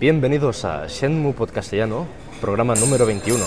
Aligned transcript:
Bienvenidos 0.00 0.64
a 0.64 0.86
Shenmue 0.86 1.34
Podcastellano, 1.34 2.06
programa 2.40 2.74
número 2.74 3.04
21. 3.04 3.44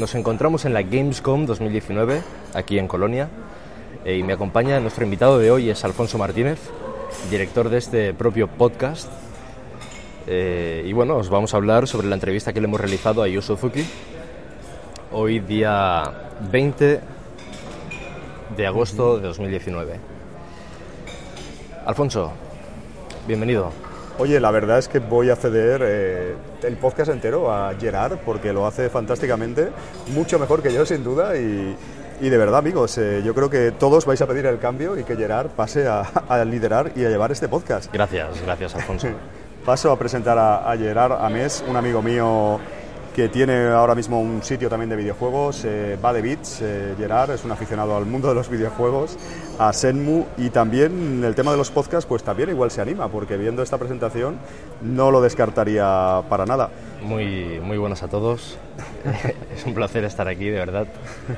Nos 0.00 0.16
encontramos 0.16 0.64
en 0.64 0.74
la 0.74 0.82
Gamescom 0.82 1.46
2019, 1.46 2.24
aquí 2.54 2.80
en 2.80 2.88
Colonia, 2.88 3.28
eh, 4.04 4.16
y 4.16 4.24
me 4.24 4.32
acompaña 4.32 4.80
nuestro 4.80 5.04
invitado 5.04 5.38
de 5.38 5.52
hoy 5.52 5.70
es 5.70 5.84
Alfonso 5.84 6.18
Martínez, 6.18 6.58
director 7.30 7.68
de 7.68 7.78
este 7.78 8.14
propio 8.14 8.48
podcast. 8.48 9.12
Eh, 10.26 10.82
y 10.84 10.92
bueno, 10.92 11.18
os 11.18 11.28
vamos 11.28 11.54
a 11.54 11.58
hablar 11.58 11.86
sobre 11.86 12.08
la 12.08 12.16
entrevista 12.16 12.52
que 12.52 12.60
le 12.60 12.66
hemos 12.66 12.80
realizado 12.80 13.22
a 13.22 13.28
Yu 13.28 13.40
Suzuki, 13.40 13.86
hoy 15.12 15.38
día 15.38 16.32
20 16.50 17.00
de 18.56 18.66
agosto 18.66 19.18
de 19.18 19.28
2019. 19.28 20.00
Alfonso, 21.86 22.32
bienvenido. 23.28 23.91
Oye, 24.18 24.38
la 24.40 24.50
verdad 24.50 24.78
es 24.78 24.88
que 24.88 24.98
voy 24.98 25.30
a 25.30 25.36
ceder 25.36 25.80
eh, 25.84 26.34
el 26.62 26.76
podcast 26.76 27.10
entero 27.10 27.52
a 27.52 27.74
Gerard 27.74 28.18
porque 28.24 28.52
lo 28.52 28.66
hace 28.66 28.88
fantásticamente, 28.90 29.70
mucho 30.08 30.38
mejor 30.38 30.62
que 30.62 30.72
yo 30.72 30.84
sin 30.86 31.02
duda 31.02 31.36
y, 31.36 31.76
y 32.20 32.28
de 32.28 32.36
verdad 32.36 32.58
amigos, 32.58 32.98
eh, 32.98 33.22
yo 33.24 33.34
creo 33.34 33.48
que 33.50 33.72
todos 33.72 34.04
vais 34.04 34.20
a 34.20 34.26
pedir 34.26 34.46
el 34.46 34.58
cambio 34.58 34.98
y 34.98 35.04
que 35.04 35.16
Gerard 35.16 35.48
pase 35.48 35.88
a, 35.88 36.02
a 36.28 36.44
liderar 36.44 36.92
y 36.94 37.04
a 37.04 37.08
llevar 37.08 37.32
este 37.32 37.48
podcast. 37.48 37.92
Gracias, 37.92 38.42
gracias 38.44 38.74
Alfonso. 38.74 39.08
Paso 39.64 39.92
a 39.92 39.98
presentar 39.98 40.36
a, 40.38 40.70
a 40.70 40.76
Gerard 40.76 41.12
Amés, 41.24 41.64
un 41.68 41.76
amigo 41.76 42.02
mío 42.02 42.58
que 43.14 43.28
tiene 43.28 43.68
ahora 43.68 43.94
mismo 43.94 44.20
un 44.20 44.42
sitio 44.42 44.68
también 44.70 44.88
de 44.88 44.96
videojuegos, 44.96 45.64
eh, 45.64 45.98
va 46.02 46.12
de 46.12 46.22
Beats, 46.22 46.60
eh, 46.62 46.94
Gerard 46.96 47.32
es 47.32 47.44
un 47.44 47.52
aficionado 47.52 47.96
al 47.96 48.06
mundo 48.06 48.28
de 48.28 48.34
los 48.34 48.48
videojuegos, 48.48 49.18
a 49.58 49.72
Senmu 49.72 50.24
y 50.38 50.48
también 50.50 51.22
el 51.22 51.34
tema 51.34 51.50
de 51.50 51.58
los 51.58 51.70
podcasts 51.70 52.06
pues 52.06 52.22
también 52.22 52.48
igual 52.48 52.70
se 52.70 52.80
anima 52.80 53.08
porque 53.08 53.36
viendo 53.36 53.62
esta 53.62 53.76
presentación 53.76 54.38
no 54.80 55.10
lo 55.10 55.20
descartaría 55.20 56.22
para 56.28 56.46
nada. 56.46 56.70
Muy, 57.02 57.60
muy 57.62 57.76
buenas 57.76 58.02
a 58.02 58.08
todos, 58.08 58.56
es 59.54 59.66
un 59.66 59.74
placer 59.74 60.04
estar 60.04 60.26
aquí 60.28 60.46
de 60.48 60.58
verdad, 60.58 60.86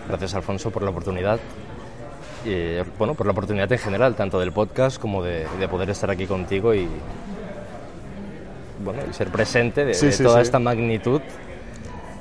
gracias 0.09 0.35
Alfonso 0.35 0.71
por 0.71 0.83
la 0.83 0.91
oportunidad 0.91 1.41
y 2.45 2.77
bueno, 2.99 3.15
por 3.15 3.27
la 3.27 3.33
oportunidad 3.33 3.73
en 3.73 3.79
general, 3.79 4.15
tanto 4.15 4.39
del 4.39 4.53
podcast 4.53 5.01
como 5.01 5.23
de, 5.25 5.47
de 5.59 5.69
poder 5.69 5.91
estar 5.91 6.11
aquí 6.11 6.27
contigo 6.27 6.75
y, 6.75 6.87
bueno, 8.85 9.01
y 9.11 9.15
ser 9.15 9.29
presente 9.29 9.85
de, 9.85 9.95
Sí, 9.95 10.07
de 10.07 10.13
sí, 10.13 10.23
toda 10.23 10.37
sí. 10.37 10.43
esta 10.43 10.59
magnitud 10.59 11.23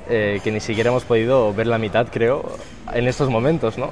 eh, 0.08 0.40
que 0.42 0.50
ni 0.52 0.60
siquiera 0.60 0.90
hemos 0.90 1.04
podido 1.04 1.52
ver 1.54 1.66
la 1.66 1.78
mitad, 1.78 2.06
creo, 2.10 2.44
en 2.92 3.06
estos 3.08 3.28
momentos, 3.30 3.78
¿no? 3.78 3.90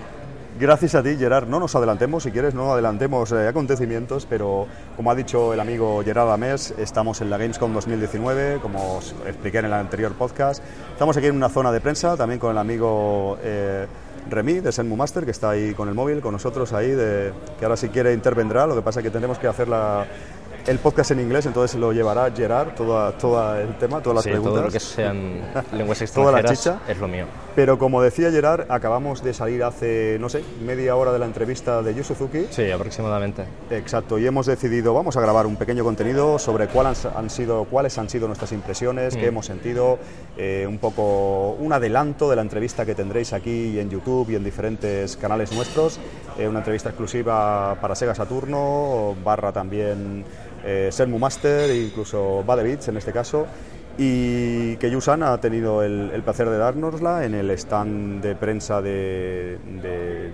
Gracias 0.61 0.95
a 0.95 1.03
ti, 1.03 1.17
Gerard. 1.17 1.49
No 1.49 1.59
nos 1.59 1.75
adelantemos, 1.75 2.23
si 2.25 2.31
quieres, 2.31 2.55
no 2.55 2.73
adelantemos 2.73 3.33
eh, 3.33 3.49
acontecimientos, 3.49 4.27
pero 4.29 4.67
como 4.97 5.11
ha 5.11 5.15
dicho 5.15 5.55
el 5.55 5.61
amigo 5.61 6.03
Gerard 6.05 6.31
Amés, 6.31 6.75
estamos 6.77 7.21
en 7.23 7.31
la 7.31 7.39
Gamescom 7.39 7.73
2019, 7.73 8.59
como 8.61 8.99
os 8.99 9.15
expliqué 9.27 9.59
en 9.59 9.65
el 9.65 9.73
anterior 9.73 10.13
podcast. 10.13 10.63
Estamos 10.93 11.17
aquí 11.17 11.27
en 11.27 11.37
una 11.37 11.49
zona 11.49 11.73
de 11.73 11.81
prensa, 11.81 12.17
también 12.19 12.39
con 12.39 12.51
el 12.51 12.59
amigo 12.59 13.39
eh, 13.43 13.87
Remy 14.31 14.61
de 14.61 14.71
Senmu 14.73 14.95
Master, 14.95 15.25
que 15.25 15.31
está 15.33 15.51
ahí 15.51 15.73
con 15.73 15.89
el 15.89 15.95
móvil, 15.95 16.21
con 16.21 16.33
nosotros 16.33 16.73
ahí, 16.75 16.91
de, 16.91 17.33
que 17.59 17.65
ahora 17.65 17.77
si 17.79 17.89
quiere 17.89 18.13
intervendrá. 18.13 18.67
Lo 18.67 18.75
que 18.77 18.83
pasa 18.83 19.01
es 19.01 19.05
que 19.05 19.11
tenemos 19.11 19.39
que 19.39 19.47
hacer 19.49 19.69
la- 19.69 20.05
el 20.67 20.79
podcast 20.79 21.11
en 21.11 21.21
inglés, 21.21 21.47
entonces 21.47 21.79
lo 21.79 21.93
llevará 21.93 22.31
Gerard, 22.31 22.75
todo, 22.75 23.13
todo 23.15 23.57
el 23.57 23.77
tema, 23.79 24.01
todas 24.01 24.17
las 24.17 24.25
Sí, 24.25 24.31
preguntas. 24.31 24.55
todo 24.55 24.65
lo 24.67 24.71
que 24.73 24.81
sean 24.81 25.41
lenguas 25.73 25.99
Toda 26.15 26.33
la 26.33 26.41
extranjeras 26.41 26.59
chicha. 26.59 26.79
es 26.89 26.99
lo 26.99 27.09
mío. 27.09 27.27
Pero 27.55 27.79
como 27.79 28.01
decía 28.01 28.31
Gerard, 28.31 28.71
acabamos 28.71 29.23
de 29.23 29.35
salir 29.35 29.63
hace, 29.63 30.17
no 30.19 30.31
sé, 30.31 30.43
media 30.65 30.97
hora 30.97 31.13
de 31.13 31.19
la 31.19 31.27
entrevista 31.27 31.83
de 31.83 31.95
Yu 31.95 32.03
Suzuki. 32.03 32.47
Sí, 32.49 32.71
aproximadamente. 32.71 33.45
Exacto, 33.71 34.19
y 34.19 34.27
hemos 34.27 34.47
decidido, 34.47 34.95
vamos 34.95 35.19
a 35.19 35.21
grabar 35.21 35.47
un 35.47 35.57
pequeño 35.57 35.85
contenido 35.85 36.39
sobre 36.39 36.69
cuáles 36.69 37.05
han 37.05 37.29
sido, 37.29 37.65
cuáles 37.65 37.99
han 37.99 38.09
sido 38.09 38.27
nuestras 38.27 38.53
impresiones, 38.53 39.17
qué 39.17 39.27
hemos 39.27 39.45
sentido, 39.45 39.99
eh, 40.39 40.65
un 40.67 40.79
poco 40.79 41.51
un 41.59 41.75
adelanto 41.75 42.31
de 42.31 42.37
la 42.37 42.43
entrevista 42.43 42.87
que 42.87 42.95
tendréis 42.95 43.35
aquí 43.35 43.79
en 43.79 43.91
YouTube 43.91 44.31
y 44.31 44.37
en 44.37 44.45
diferentes 44.45 45.19
canales 45.19 45.53
nuestros, 45.53 46.01
eh, 46.39 46.49
una 46.49 46.61
entrevista 46.61 46.89
exclusiva 46.89 47.77
para 47.83 47.95
Sega 47.95 48.15
Saturno, 48.15 49.15
barra 49.23 49.53
también 49.53 50.25
eh, 50.65 50.89
Senmu 50.91 51.19
Master, 51.19 51.69
e 51.69 51.83
incluso 51.83 52.43
Bade 52.45 52.63
Beats 52.63 52.89
en 52.89 52.97
este 52.97 53.13
caso, 53.13 53.47
y 53.99 54.77
que 54.77 54.91
Yusan 54.91 55.23
ha 55.23 55.39
tenido 55.39 55.83
el, 55.83 56.11
el 56.13 56.23
placer 56.23 56.49
de 56.49 56.59
dárnosla 56.59 57.25
en 57.25 57.35
el 57.35 57.51
stand 57.51 58.23
de 58.23 58.35
prensa 58.35 58.81
de, 58.81 59.59
de, 59.83 60.31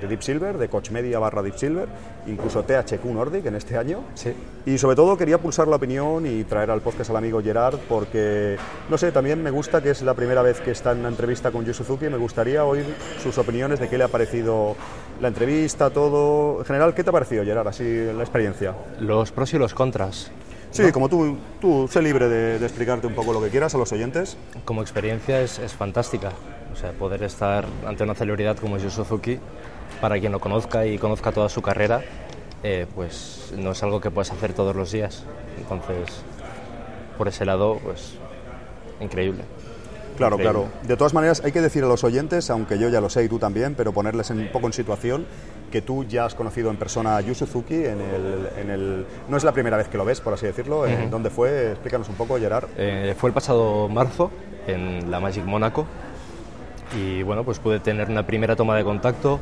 de 0.00 0.06
Deep 0.08 0.22
Silver, 0.22 0.58
de 0.58 0.68
Coach 0.68 0.90
Media 0.90 1.18
barra 1.18 1.42
Deep 1.42 1.56
Silver, 1.56 1.88
incluso 2.26 2.62
THQ 2.62 3.04
Nordic 3.06 3.46
en 3.46 3.54
este 3.54 3.76
año. 3.76 4.04
Sí. 4.14 4.32
Y 4.66 4.78
sobre 4.78 4.96
todo 4.96 5.16
quería 5.16 5.38
pulsar 5.38 5.68
la 5.68 5.76
opinión 5.76 6.26
y 6.26 6.44
traer 6.44 6.70
al 6.70 6.80
podcast 6.80 7.10
al 7.10 7.16
amigo 7.16 7.42
Gerard 7.42 7.78
porque, 7.88 8.56
no 8.90 8.98
sé, 8.98 9.12
también 9.12 9.42
me 9.42 9.50
gusta 9.50 9.82
que 9.82 9.90
es 9.90 10.02
la 10.02 10.14
primera 10.14 10.42
vez 10.42 10.60
que 10.60 10.70
está 10.70 10.92
en 10.92 11.00
una 11.00 11.08
entrevista 11.08 11.50
con 11.50 11.64
Yu 11.64 11.72
Suzuki, 11.72 12.08
me 12.08 12.18
gustaría 12.18 12.64
oír 12.64 12.84
sus 13.22 13.38
opiniones 13.38 13.80
de 13.80 13.88
qué 13.88 13.98
le 13.98 14.04
ha 14.04 14.08
parecido 14.08 14.76
la 15.20 15.28
entrevista, 15.28 15.90
todo. 15.90 16.60
En 16.60 16.64
general, 16.64 16.94
¿qué 16.94 17.02
te 17.02 17.10
ha 17.10 17.12
parecido 17.12 17.44
Gerard, 17.44 17.68
así 17.68 17.84
la 18.14 18.22
experiencia? 18.22 18.74
Los 19.00 19.32
pros 19.32 19.52
y 19.54 19.58
los 19.58 19.74
contras. 19.74 20.30
Sí, 20.70 20.92
como 20.92 21.08
tú, 21.08 21.36
tú 21.60 21.88
sé 21.90 22.02
libre 22.02 22.28
de, 22.28 22.58
de 22.58 22.66
explicarte 22.66 23.06
un 23.06 23.14
poco 23.14 23.32
lo 23.32 23.40
que 23.40 23.48
quieras 23.48 23.74
a 23.74 23.78
los 23.78 23.90
oyentes. 23.92 24.36
Como 24.64 24.82
experiencia 24.82 25.40
es, 25.40 25.58
es 25.58 25.72
fantástica. 25.72 26.32
O 26.72 26.76
sea, 26.76 26.92
poder 26.92 27.22
estar 27.22 27.66
ante 27.86 28.04
una 28.04 28.14
celebridad 28.14 28.56
como 28.56 28.76
es 28.76 28.82
Yu 28.82 28.90
Suzuki, 28.90 29.38
para 30.00 30.20
quien 30.20 30.32
lo 30.32 30.40
conozca 30.40 30.86
y 30.86 30.98
conozca 30.98 31.32
toda 31.32 31.48
su 31.48 31.62
carrera, 31.62 32.02
eh, 32.62 32.86
pues 32.94 33.52
no 33.56 33.72
es 33.72 33.82
algo 33.82 34.00
que 34.00 34.10
puedes 34.10 34.30
hacer 34.30 34.52
todos 34.52 34.76
los 34.76 34.92
días. 34.92 35.24
Entonces, 35.58 36.22
por 37.16 37.28
ese 37.28 37.44
lado, 37.44 37.78
pues 37.82 38.14
increíble. 39.00 39.42
Claro, 40.18 40.36
claro. 40.36 40.66
De 40.82 40.96
todas 40.96 41.14
maneras, 41.14 41.40
hay 41.44 41.52
que 41.52 41.60
decir 41.62 41.82
a 41.84 41.86
los 41.86 42.04
oyentes, 42.04 42.50
aunque 42.50 42.78
yo 42.78 42.88
ya 42.90 43.00
lo 43.00 43.08
sé 43.08 43.24
y 43.24 43.28
tú 43.28 43.38
también, 43.38 43.74
pero 43.74 43.92
ponerles 43.92 44.30
en- 44.30 44.40
un 44.40 44.48
poco 44.48 44.66
en 44.66 44.72
situación 44.74 45.26
que 45.72 45.80
tú 45.80 46.04
ya 46.04 46.24
has 46.26 46.34
conocido 46.34 46.70
en 46.70 46.76
persona 46.76 47.16
a 47.16 47.20
Yu 47.20 47.34
Suzuki 47.34 47.74
en 47.76 48.00
el, 48.00 48.48
en 48.60 48.70
el... 48.70 49.06
No 49.28 49.36
es 49.36 49.44
la 49.44 49.52
primera 49.52 49.76
vez 49.76 49.88
que 49.88 49.96
lo 49.96 50.04
ves, 50.04 50.20
por 50.20 50.34
así 50.34 50.44
decirlo. 50.46 50.86
¿En 50.86 51.10
¿Dónde 51.10 51.30
fue? 51.30 51.70
Explícanos 51.72 52.08
un 52.08 52.16
poco, 52.16 52.38
Gerard. 52.38 52.66
Eh, 52.76 53.14
fue 53.18 53.30
el 53.30 53.34
pasado 53.34 53.88
marzo 53.88 54.30
en 54.66 55.10
la 55.10 55.20
Magic 55.20 55.44
Mónaco 55.44 55.86
y 56.96 57.22
bueno, 57.22 57.44
pues 57.44 57.58
pude 57.58 57.80
tener 57.80 58.08
una 58.08 58.26
primera 58.26 58.56
toma 58.56 58.74
de 58.76 58.84
contacto, 58.84 59.38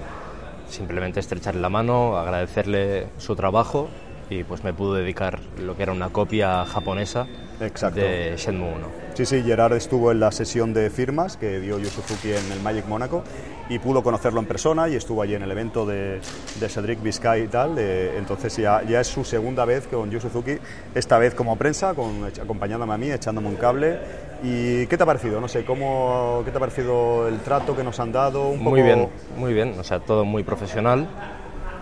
simplemente 0.68 1.20
estrecharle 1.20 1.60
la 1.60 1.68
mano, 1.68 2.16
agradecerle 2.18 3.06
su 3.18 3.36
trabajo 3.36 3.88
y 4.28 4.42
pues 4.44 4.64
me 4.64 4.72
pudo 4.74 4.94
dedicar 4.94 5.38
lo 5.62 5.76
que 5.76 5.84
era 5.84 5.92
una 5.92 6.08
copia 6.10 6.64
japonesa 6.64 7.26
Exacto. 7.60 8.00
de 8.00 8.34
Shenmue 8.36 8.72
1. 8.74 8.86
Sí, 9.14 9.24
sí, 9.24 9.42
Gerard 9.42 9.74
estuvo 9.74 10.10
en 10.12 10.20
la 10.20 10.30
sesión 10.32 10.74
de 10.74 10.90
firmas 10.90 11.36
que 11.36 11.60
dio 11.60 11.78
Yu 11.78 11.86
Suzuki 11.88 12.32
en 12.32 12.52
el 12.52 12.60
Magic 12.60 12.86
Mónaco 12.86 13.22
y 13.68 13.78
pudo 13.78 14.02
conocerlo 14.02 14.40
en 14.40 14.46
persona 14.46 14.88
y 14.88 14.94
estuvo 14.96 15.22
allí 15.22 15.34
en 15.34 15.42
el 15.42 15.50
evento 15.50 15.86
de, 15.86 16.20
de 16.60 16.68
Cedric 16.68 17.02
Vizcay 17.02 17.44
y 17.44 17.48
tal. 17.48 17.76
eh, 17.78 18.14
entonces 18.18 18.56
ya, 18.56 18.82
ya 18.82 19.00
es 19.00 19.06
su 19.06 19.24
segunda 19.24 19.64
vez 19.64 19.86
con 19.86 20.10
Yu 20.10 20.20
Suzuki, 20.20 20.58
esta 20.94 21.18
vez 21.18 21.34
como 21.34 21.56
prensa, 21.56 21.94
con, 21.94 22.24
acompañándome 22.24 22.92
a 22.94 22.98
mí, 22.98 23.10
echándome 23.10 23.48
un 23.48 23.56
cable. 23.56 23.98
¿Y 24.42 24.86
qué 24.86 24.96
te 24.98 25.02
ha 25.04 25.06
parecido? 25.06 25.40
No 25.40 25.48
sé, 25.48 25.64
¿cómo, 25.64 26.42
¿qué 26.44 26.50
te 26.50 26.56
ha 26.58 26.60
parecido 26.60 27.26
el 27.28 27.38
trato 27.40 27.74
que 27.74 27.82
nos 27.84 27.98
han 28.00 28.12
dado? 28.12 28.48
Un 28.50 28.58
Muy 28.62 28.64
poco- 28.64 28.84
bien, 28.84 29.08
muy 29.36 29.54
bien, 29.54 29.74
o 29.78 29.84
sea, 29.84 30.00
todo 30.00 30.24
muy 30.26 30.42
profesional 30.42 31.06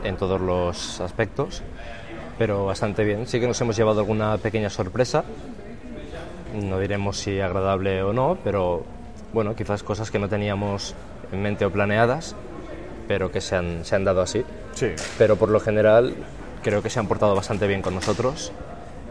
en 0.04 0.16
todos 0.16 0.40
los 0.40 1.00
aspectos, 1.00 1.62
pero 2.38 2.66
bastante 2.66 3.04
bien. 3.04 3.26
Sí 3.26 3.40
que 3.40 3.46
nos 3.46 3.60
hemos 3.60 3.76
llevado 3.76 4.00
alguna 4.00 4.36
pequeña 4.38 4.70
sorpresa, 4.70 5.24
no 6.54 6.78
diremos 6.78 7.18
si 7.18 7.40
agradable 7.40 8.02
o 8.02 8.12
no, 8.12 8.38
pero 8.44 8.84
bueno, 9.32 9.56
quizás 9.56 9.82
cosas 9.82 10.10
que 10.10 10.18
no 10.18 10.28
teníamos 10.28 10.94
en 11.32 11.42
mente 11.42 11.64
o 11.64 11.70
planeadas, 11.70 12.36
pero 13.08 13.30
que 13.30 13.40
se 13.40 13.56
han, 13.56 13.84
se 13.84 13.96
han 13.96 14.04
dado 14.04 14.22
así. 14.22 14.44
Sí. 14.74 14.88
Pero 15.18 15.36
por 15.36 15.50
lo 15.50 15.60
general 15.60 16.14
creo 16.62 16.82
que 16.82 16.90
se 16.90 16.98
han 16.98 17.06
portado 17.06 17.34
bastante 17.34 17.66
bien 17.66 17.82
con 17.82 17.94
nosotros. 17.94 18.52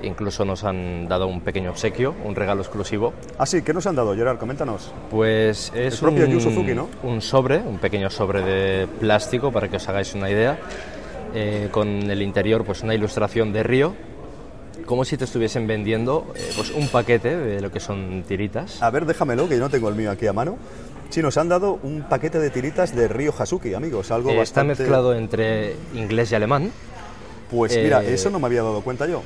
Incluso 0.01 0.43
nos 0.43 0.65
han 0.65 1.07
dado 1.07 1.27
un 1.27 1.39
pequeño 1.39 1.69
obsequio, 1.69 2.13
un 2.25 2.35
regalo 2.35 2.61
exclusivo. 2.61 3.13
Ah, 3.37 3.45
sí, 3.45 3.61
¿qué 3.61 3.73
nos 3.73 3.87
han 3.87 3.95
dado, 3.95 4.13
Gerard? 4.15 4.37
Coméntanos. 4.37 4.91
Pues 5.09 5.71
es 5.73 5.93
El 5.93 5.99
propio 5.99 6.25
un, 6.25 6.31
Yu 6.31 6.39
Suzuki, 6.41 6.73
¿no? 6.73 6.89
un 7.03 7.21
sobre, 7.21 7.59
un 7.59 7.77
pequeño 7.77 8.09
sobre 8.09 8.41
de 8.41 8.87
plástico 8.87 9.51
para 9.51 9.69
que 9.69 9.77
os 9.77 9.87
hagáis 9.87 10.13
una 10.13 10.29
idea, 10.29 10.57
eh, 11.33 11.69
con 11.71 11.87
el 12.09 12.21
interior 12.21 12.63
pues 12.63 12.83
una 12.83 12.93
ilustración 12.95 13.53
de 13.53 13.63
Río 13.63 13.95
como 14.85 15.05
si 15.05 15.17
te 15.17 15.23
estuviesen 15.23 15.65
vendiendo 15.67 16.33
eh, 16.35 16.51
pues 16.55 16.71
un 16.71 16.87
paquete 16.87 17.37
de 17.37 17.61
lo 17.61 17.71
que 17.71 17.79
son 17.79 18.23
tiritas. 18.27 18.81
A 18.81 18.89
ver, 18.89 19.05
déjamelo, 19.05 19.47
que 19.47 19.55
yo 19.55 19.61
no 19.61 19.69
tengo 19.69 19.89
el 19.89 19.95
mío 19.95 20.11
aquí 20.11 20.27
a 20.27 20.33
mano. 20.33 20.57
Sí, 21.09 21.21
nos 21.21 21.37
han 21.37 21.47
dado 21.47 21.79
un 21.83 22.03
paquete 22.09 22.39
de 22.39 22.49
tiritas 22.49 22.95
de 22.95 23.07
Río 23.07 23.33
Hasuki, 23.37 23.73
amigos. 23.73 24.11
Algo 24.11 24.29
Eh, 24.29 24.41
Está 24.41 24.61
bastante... 24.61 24.83
mezclado 24.83 25.13
entre 25.13 25.75
inglés 25.93 26.31
y 26.31 26.35
alemán. 26.35 26.71
Pues 27.51 27.77
mira, 27.77 28.03
eso 28.03 28.29
no 28.29 28.39
me 28.39 28.47
había 28.47 28.63
dado 28.63 28.81
cuenta 28.81 29.05
yo. 29.05 29.21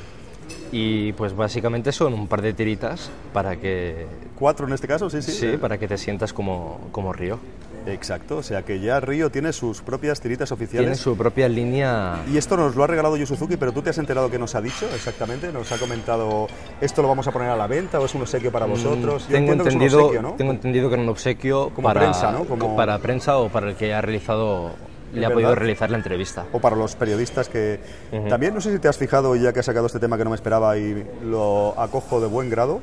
Y 0.72 1.14
pues 1.14 1.34
básicamente 1.36 1.94
son 1.94 2.14
un 2.14 2.28
par 2.28 2.42
de 2.42 2.54
tiritas 2.54 3.10
para 3.34 3.56
que, 3.56 4.06
Cuatro 4.38 4.68
en 4.68 4.74
este 4.74 4.88
caso, 4.88 5.10
sí, 5.10 5.22
sí. 5.22 5.32
sí, 5.32 5.58
para 5.58 5.78
que 5.78 5.88
te 5.88 5.98
sientas 5.98 6.34
como, 6.34 6.90
como 6.92 7.14
Río. 7.14 7.40
Exacto, 7.88 8.38
o 8.38 8.44
sea 8.44 8.64
que 8.64 8.80
ya 8.82 9.00
Río 9.00 9.30
tiene 9.30 9.54
sus 9.54 9.82
propias 9.82 10.20
tiritas 10.20 10.50
Tiene 10.50 10.64
oficiales. 10.66 11.00
su 11.00 11.16
propia 11.16 11.48
línea. 11.48 12.18
Y 12.32 12.38
esto 12.38 12.58
nos 12.58 12.76
lo 12.76 12.84
ha 12.84 12.88
regalado 12.88 13.16
Yu 13.16 13.26
Suzuki, 13.26 13.56
pero 13.56 13.72
tú 13.72 13.82
te 13.82 13.90
has 13.92 13.98
enterado 13.98 14.30
que 14.30 14.38
nos 14.38 14.56
ha 14.56 14.62
dicho 14.62 14.86
exactamente, 14.94 15.52
nos 15.54 15.72
ha 15.72 15.78
comentado, 15.78 16.48
esto 16.82 17.02
lo 17.02 17.08
vamos 17.08 17.28
a 17.28 17.32
poner 17.32 17.50
a 17.50 17.56
la 17.56 17.68
venta 17.68 18.00
o 18.00 18.06
es 18.06 18.14
un 18.14 18.24
obsequio 18.24 18.52
para 18.52 18.66
vosotros. 18.66 19.28
Yo 19.30 19.30
Mm, 19.30 19.46
tengo 19.46 19.52
entiendo 19.54 19.64
que 19.64 19.70
es 19.70 19.76
un 19.76 19.82
entendido, 19.82 20.00
obsequio, 20.06 20.22
¿no? 20.22 20.34
tengo 20.34 20.52
entendido 20.52 20.90
que 20.90 20.94
era 20.96 21.04
un 21.04 21.10
obsequio 21.10 21.70
Como 21.74 21.88
para 21.88 22.00
prensa, 22.02 22.32
¿no? 22.32 22.44
Como- 22.46 22.76
para 22.76 23.00
prensa 23.00 23.38
o 23.38 23.48
para 23.50 23.70
el 23.70 23.76
que 23.76 23.94
ha 23.94 24.02
realizado, 24.02 24.72
le 25.14 25.26
ha 25.26 25.30
¿Es 25.30 25.34
podido 25.34 25.56
realizar 25.56 25.90
la 25.90 25.98
entrevista. 25.98 26.46
O 26.52 26.60
para 26.60 26.76
los 26.76 26.96
periodistas 26.98 27.48
que... 27.48 27.80
También 28.28 28.54
no 28.54 28.60
sé 28.60 28.74
si 28.74 28.80
te 28.80 28.90
has 28.90 28.98
fijado, 28.98 29.34
ya 29.38 29.54
que 29.54 29.62
has 29.62 29.66
sacado 29.66 29.86
este 29.88 30.00
tema 30.00 30.18
que 30.18 30.26
no 30.26 30.30
me 30.32 30.36
esperaba 30.36 30.78
y 30.78 31.06
lo 31.24 31.74
acojo 31.80 32.20
de 32.20 32.28
buen 32.28 32.50
grado, 32.50 32.82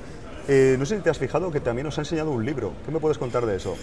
eh, 0.48 0.76
no 0.78 0.86
sé 0.86 0.96
si 0.96 1.02
te 1.02 1.10
has 1.10 1.18
fijado 1.18 1.50
que 1.50 1.60
también 1.60 1.84
nos 1.84 1.98
ha 1.98 2.00
enseñado 2.00 2.30
un 2.30 2.44
libro. 2.44 2.72
¿Qué 2.86 2.90
me 2.92 3.00
puedes 3.00 3.18
contar 3.18 3.44
de 3.44 3.56
eso? 3.56 3.76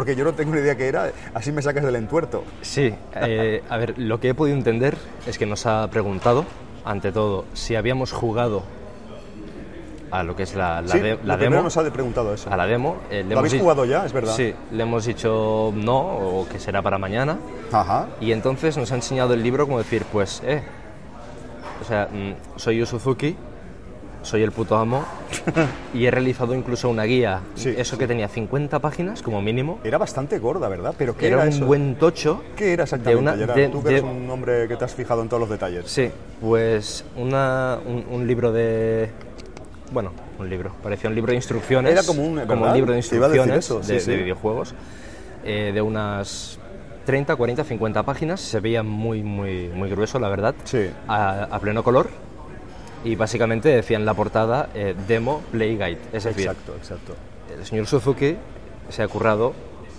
Porque 0.00 0.16
yo 0.16 0.24
no 0.24 0.32
tengo 0.32 0.54
ni 0.54 0.60
idea 0.62 0.76
qué 0.78 0.88
era, 0.88 1.12
así 1.34 1.52
me 1.52 1.60
sacas 1.60 1.84
del 1.84 1.94
entuerto. 1.94 2.42
Sí, 2.62 2.90
eh, 3.16 3.62
a 3.68 3.76
ver, 3.76 3.98
lo 3.98 4.18
que 4.18 4.30
he 4.30 4.34
podido 4.34 4.56
entender 4.56 4.96
es 5.26 5.36
que 5.36 5.44
nos 5.44 5.66
ha 5.66 5.86
preguntado, 5.90 6.46
ante 6.86 7.12
todo, 7.12 7.44
si 7.52 7.76
habíamos 7.76 8.10
jugado 8.10 8.62
a 10.10 10.22
lo 10.22 10.34
que 10.34 10.44
es 10.44 10.54
la, 10.54 10.80
la, 10.80 10.88
sí, 10.88 11.00
de- 11.00 11.18
la 11.22 11.36
demo. 11.36 11.60
nos 11.60 11.76
ha 11.76 11.82
preguntado 11.92 12.32
eso. 12.32 12.50
A 12.50 12.56
la 12.56 12.66
demo. 12.66 12.96
eh, 13.10 13.26
¿Lo 13.28 13.40
habéis 13.40 13.60
jugado 13.60 13.84
ya? 13.84 14.06
Es 14.06 14.14
verdad. 14.14 14.32
Sí, 14.34 14.54
le 14.72 14.82
hemos 14.84 15.04
dicho 15.04 15.70
no 15.76 15.98
o 15.98 16.48
que 16.50 16.58
será 16.58 16.80
para 16.80 16.96
mañana. 16.96 17.36
Ajá. 17.70 18.06
Y 18.22 18.32
entonces 18.32 18.78
nos 18.78 18.90
ha 18.92 18.94
enseñado 18.94 19.34
el 19.34 19.42
libro 19.42 19.66
como 19.66 19.76
decir, 19.76 20.06
pues, 20.10 20.40
eh, 20.46 20.62
o 21.82 21.84
sea, 21.84 22.08
mm, 22.10 22.58
soy 22.58 22.78
Yu 22.78 22.86
Suzuki, 22.86 23.36
soy 24.22 24.42
el 24.42 24.52
puto 24.52 24.76
amo 24.76 25.04
y 25.94 26.04
he 26.06 26.10
realizado 26.10 26.54
incluso 26.54 26.88
una 26.88 27.04
guía, 27.04 27.40
Sí, 27.54 27.72
eso 27.76 27.96
que 27.98 28.06
tenía 28.06 28.28
50 28.28 28.78
páginas 28.78 29.22
como 29.22 29.40
mínimo. 29.40 29.80
Era 29.84 29.98
bastante 29.98 30.38
gorda, 30.38 30.68
¿verdad? 30.68 30.94
Pero 30.98 31.16
¿qué 31.16 31.28
Era 31.28 31.36
era, 31.36 31.44
un 31.44 31.48
eso? 31.50 31.66
buen 31.66 31.94
tocho. 31.96 32.42
¿Qué 32.56 32.72
era 32.74 32.84
exactamente, 32.84 33.36
de 33.36 33.44
una- 33.44 33.54
de- 33.54 33.68
Tú 33.68 33.82
que 33.82 33.88
de- 33.88 33.94
eres 33.98 34.04
un 34.10 34.30
hombre 34.30 34.68
que 34.68 34.76
te 34.76 34.84
has 34.84 34.94
fijado 34.94 35.22
en 35.22 35.28
todos 35.28 35.40
los 35.40 35.48
detalles. 35.50 35.84
Sí, 35.90 36.10
pues 36.40 37.04
una, 37.16 37.78
un, 37.86 38.04
un 38.10 38.26
libro 38.26 38.52
de... 38.52 39.10
Bueno, 39.92 40.12
un 40.38 40.48
libro, 40.48 40.72
parecía 40.82 41.08
un 41.08 41.16
libro 41.16 41.30
de 41.30 41.36
instrucciones. 41.36 41.92
Era 41.92 42.02
como 42.04 42.22
un- 42.22 42.40
como 42.46 42.60
¿verdad? 42.62 42.74
libro 42.74 42.92
de 42.92 42.98
instrucciones 42.98 43.56
eso, 43.58 43.82
sí, 43.82 43.94
de, 43.94 44.00
sí. 44.00 44.10
de 44.10 44.16
videojuegos, 44.18 44.74
eh, 45.44 45.72
de 45.74 45.82
unas 45.82 46.58
30, 47.06 47.34
40, 47.34 47.64
50 47.64 48.02
páginas. 48.04 48.40
Se 48.40 48.60
veía 48.60 48.82
muy, 48.82 49.22
muy, 49.22 49.68
muy 49.68 49.88
grueso, 49.90 50.18
la 50.20 50.28
verdad. 50.28 50.54
Sí. 50.64 50.90
A, 51.08 51.44
a 51.50 51.58
pleno 51.58 51.82
color. 51.82 52.08
Y 53.04 53.16
básicamente 53.16 53.68
decía 53.70 53.96
en 53.96 54.04
la 54.04 54.14
portada 54.14 54.68
eh, 54.74 54.94
Demo 55.08 55.42
Play 55.52 55.76
Guide. 55.76 55.98
Es 56.12 56.24
decir, 56.24 56.46
Exacto, 56.48 56.74
exacto. 56.76 57.14
el 57.58 57.64
señor 57.64 57.86
Suzuki 57.86 58.36
se 58.90 59.02
ha 59.02 59.08
currado 59.08 59.54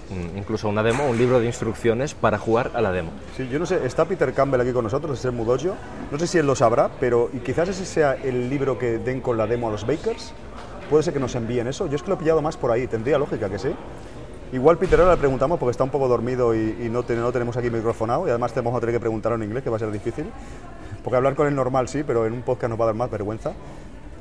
mm, 0.09 0.37
incluso 0.37 0.69
una 0.69 0.83
demo, 0.83 1.07
un 1.07 1.17
libro 1.17 1.39
de 1.39 1.47
instrucciones 1.47 2.13
para 2.13 2.37
jugar 2.37 2.71
a 2.75 2.81
la 2.81 2.91
demo. 2.91 3.11
Sí, 3.35 3.47
yo 3.49 3.57
no 3.57 3.65
sé, 3.65 3.85
está 3.85 4.05
Peter 4.05 4.31
Campbell 4.33 4.61
aquí 4.61 4.71
con 4.71 4.83
nosotros, 4.83 5.17
es 5.17 5.25
el 5.25 5.31
Mudojo. 5.31 5.75
No 6.11 6.19
sé 6.19 6.27
si 6.27 6.37
él 6.37 6.45
lo 6.45 6.55
sabrá, 6.55 6.91
pero 6.99 7.29
y 7.33 7.39
quizás 7.39 7.69
ese 7.69 7.85
sea 7.85 8.13
el 8.13 8.49
libro 8.49 8.77
que 8.77 8.99
den 8.99 9.19
con 9.21 9.37
la 9.37 9.47
demo 9.47 9.69
a 9.69 9.71
los 9.71 9.85
bakers. 9.87 10.33
Puede 10.89 11.03
ser 11.03 11.13
que 11.13 11.19
nos 11.21 11.33
envíen 11.35 11.67
eso. 11.67 11.87
Yo 11.87 11.95
es 11.95 12.03
que 12.03 12.09
lo 12.09 12.15
he 12.15 12.17
pillado 12.19 12.41
más 12.41 12.57
por 12.57 12.69
ahí, 12.69 12.85
tendría 12.85 13.17
lógica 13.17 13.49
que 13.49 13.57
sí. 13.57 13.69
Igual 14.51 14.77
Peter 14.77 14.99
ahora 14.99 15.13
le 15.13 15.17
preguntamos 15.17 15.57
porque 15.57 15.71
está 15.71 15.85
un 15.85 15.89
poco 15.89 16.09
dormido 16.09 16.53
y, 16.53 16.75
y 16.81 16.89
no, 16.89 17.03
te- 17.03 17.15
no 17.15 17.31
tenemos 17.31 17.55
aquí 17.55 17.69
microfonado 17.69 18.27
y 18.27 18.29
además 18.29 18.51
te 18.53 18.59
vamos 18.59 18.75
a 18.77 18.81
tener 18.81 18.93
que 18.95 18.99
preguntarlo 18.99 19.37
en 19.37 19.43
inglés, 19.43 19.63
que 19.63 19.69
va 19.69 19.77
a 19.77 19.79
ser 19.79 19.89
difícil. 19.91 20.25
Porque 21.03 21.15
hablar 21.17 21.35
con 21.35 21.47
él 21.47 21.55
normal 21.55 21.87
sí, 21.87 22.03
pero 22.05 22.25
en 22.25 22.33
un 22.33 22.41
podcast 22.41 22.69
nos 22.69 22.79
va 22.79 22.83
a 22.85 22.87
dar 22.87 22.95
más 22.95 23.09
vergüenza. 23.09 23.53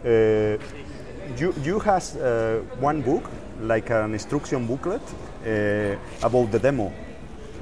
Eh, 0.05 0.59
you, 1.39 1.53
you 1.63 1.79
has 1.85 2.17
uh, 2.17 2.63
one 2.81 3.03
book, 3.03 3.25
like 3.63 3.91
an 3.93 4.13
instruction 4.15 4.67
booklet, 4.67 5.03
uh, 5.47 5.97
about 6.23 6.51
the 6.51 6.59
demo. 6.59 6.91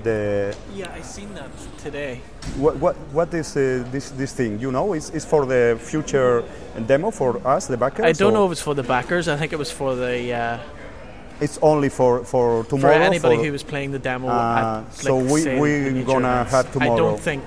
The, 0.04 0.54
Yeah, 0.76 0.86
I 0.96 1.02
seen 1.02 1.34
that 1.34 1.50
today. 1.82 2.20
what, 2.56 2.76
what, 2.76 2.94
what 3.12 3.34
is 3.34 3.56
uh, 3.56 3.84
this, 3.90 4.10
this 4.10 4.32
thing? 4.32 4.60
You 4.60 4.70
know, 4.70 4.94
is 4.94 5.10
is 5.10 5.24
for 5.24 5.44
the 5.44 5.76
future 5.80 6.44
demo 6.86 7.10
for 7.10 7.40
us, 7.44 7.66
the 7.66 7.76
backers? 7.76 8.04
I 8.06 8.12
don't 8.12 8.30
or 8.30 8.34
know 8.34 8.46
if 8.46 8.52
it's 8.52 8.60
for 8.62 8.76
the 8.76 8.84
backers. 8.84 9.26
I 9.26 9.36
think 9.36 9.52
it 9.52 9.58
was 9.58 9.72
for 9.72 9.96
the 9.96 10.32
uh, 10.32 10.58
It's 11.40 11.58
only 11.62 11.88
for 11.88 12.24
for 12.24 12.62
for 12.62 12.70
tomorrow. 12.70 12.94
anybody 12.94 13.36
for- 13.38 13.44
who 13.44 13.50
was 13.52 13.64
playing 13.64 13.90
the 13.90 13.98
demo. 13.98 14.28
Ah, 14.30 14.82
at, 14.86 14.94
so 14.94 15.16
we- 15.16 15.58
we 15.58 16.02
gonna 16.04 16.44
have 16.44 16.76
I 16.80 16.86
don't 16.96 17.18
think. 17.18 17.42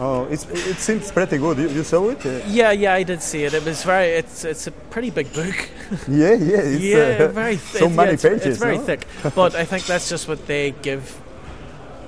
Oh, 0.00 0.24
it's, 0.30 0.46
it 0.48 0.76
seems 0.76 1.10
pretty 1.10 1.38
good. 1.38 1.58
You, 1.58 1.68
you 1.68 1.82
saw 1.82 2.08
it? 2.10 2.24
Yeah, 2.46 2.70
yeah, 2.70 2.94
I 2.94 3.02
did 3.02 3.20
see 3.20 3.42
it. 3.44 3.52
It 3.52 3.64
was 3.64 3.82
very. 3.82 4.10
It's 4.10 4.44
it's 4.44 4.66
a 4.68 4.70
pretty 4.70 5.10
big 5.10 5.32
book. 5.32 5.56
yeah, 6.08 6.34
yeah. 6.34 6.60
It's, 6.60 6.82
yeah, 6.82 6.98
uh, 7.24 7.28
very. 7.28 7.56
so 7.56 7.86
it's, 7.86 7.96
many 7.96 8.08
yeah, 8.08 8.14
it's, 8.14 8.22
pages. 8.22 8.46
It's 8.46 8.58
very 8.58 8.78
no? 8.78 8.84
thick, 8.84 9.06
but 9.34 9.54
I 9.56 9.64
think 9.64 9.86
that's 9.86 10.08
just 10.08 10.28
what 10.28 10.46
they 10.46 10.70
give 10.70 11.20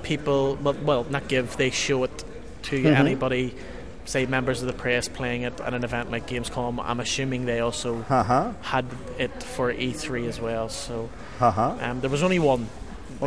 people. 0.03 0.57
Well, 0.61 0.75
well 0.83 1.03
not 1.09 1.27
give. 1.27 1.57
They 1.57 1.69
show 1.69 2.03
it 2.05 2.23
to 2.63 2.77
Mm-hmm. 2.77 2.87
anybody. 2.95 3.55
Say 4.05 4.25
members 4.25 4.61
of 4.61 4.67
the 4.67 4.73
press 4.73 5.07
playing 5.07 5.43
it 5.43 5.59
at 5.61 5.73
an 5.73 5.83
event 5.83 6.09
like 6.11 6.27
Gamescom. 6.27 6.81
I'm 6.83 6.99
assuming 6.99 7.45
they 7.45 7.59
also 7.59 8.03
Uh-huh, 8.09 8.51
had 8.61 8.85
it 9.19 9.43
for 9.43 9.71
E3 9.71 10.27
as 10.27 10.39
well. 10.41 10.69
So 10.69 11.09
uh-huh. 11.39 11.77
um, 11.79 12.01
there 12.01 12.09
was 12.09 12.23
only 12.23 12.39
one. 12.39 12.67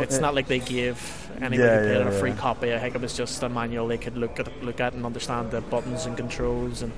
It's 0.03 0.17
uh, 0.17 0.21
not 0.21 0.35
like 0.35 0.47
they 0.47 0.59
gave 0.59 0.97
anybody 1.41 1.57
Yeah, 1.57 1.99
yeah, 1.99 2.07
a 2.07 2.11
free 2.11 2.31
yeah. 2.31 2.37
copy. 2.37 2.73
I 2.73 2.79
think 2.79 2.95
it 2.95 3.01
was 3.01 3.15
just 3.15 3.43
a 3.43 3.49
manual 3.49 3.87
they 3.87 3.97
could 3.97 4.17
look 4.17 4.39
at, 4.39 4.47
look 4.63 4.79
at 4.79 4.93
and 4.93 5.05
understand 5.05 5.51
the 5.51 5.61
buttons 5.61 6.05
and 6.05 6.15
controls 6.17 6.81
and 6.81 6.91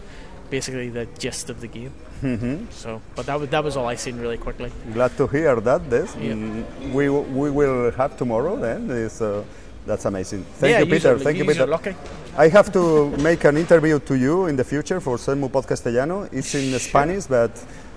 basically 0.49 0.89
the 0.89 1.05
gist 1.19 1.49
of 1.49 1.61
the 1.61 1.67
game. 1.67 1.93
Mm-hmm. 2.23 2.65
So, 2.71 3.01
but 3.15 3.25
that 3.27 3.39
was 3.39 3.49
that 3.49 3.63
was 3.63 3.77
all 3.77 3.87
I 3.87 3.95
seen 3.95 4.17
really 4.19 4.37
quickly. 4.37 4.71
Glad 4.93 5.15
to 5.17 5.27
hear 5.27 5.55
that. 5.61 5.89
This. 5.89 6.15
Mm, 6.15 6.93
we 6.93 7.09
we 7.09 7.51
will 7.51 7.91
have 7.91 8.17
tomorrow. 8.17 8.55
Then 8.55 8.89
is 8.89 9.21
uh, 9.21 9.43
that's 9.85 10.05
amazing. 10.05 10.43
Thank 10.59 10.71
yeah, 10.71 10.79
you, 10.79 10.85
Peter. 10.85 11.11
usually- 11.11 11.23
Thank 11.23 11.37
you, 11.37 11.45
Peter. 11.45 11.67
Lucky. 11.67 11.95
I 12.37 12.49
have 12.49 12.71
to 12.73 13.09
make 13.17 13.43
an 13.45 13.57
interview 13.57 13.99
to 13.99 14.15
you 14.15 14.45
in 14.45 14.55
the 14.55 14.63
future 14.63 14.99
for 14.99 15.17
Selmu 15.17 15.49
Podcastellano. 15.49 16.29
It's 16.31 16.53
in 16.53 16.77
Spanish, 16.79 17.25
but 17.25 17.51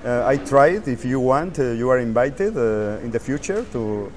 uh, 0.05 0.25
I 0.27 0.37
tried. 0.39 0.89
If 0.89 1.05
you 1.05 1.21
want, 1.21 1.59
uh, 1.59 1.73
you 1.73 1.91
are 1.91 1.99
invited 1.99 2.57
uh, 2.57 3.05
in 3.05 3.11
the 3.11 3.21
future 3.21 3.65
to 3.73 4.11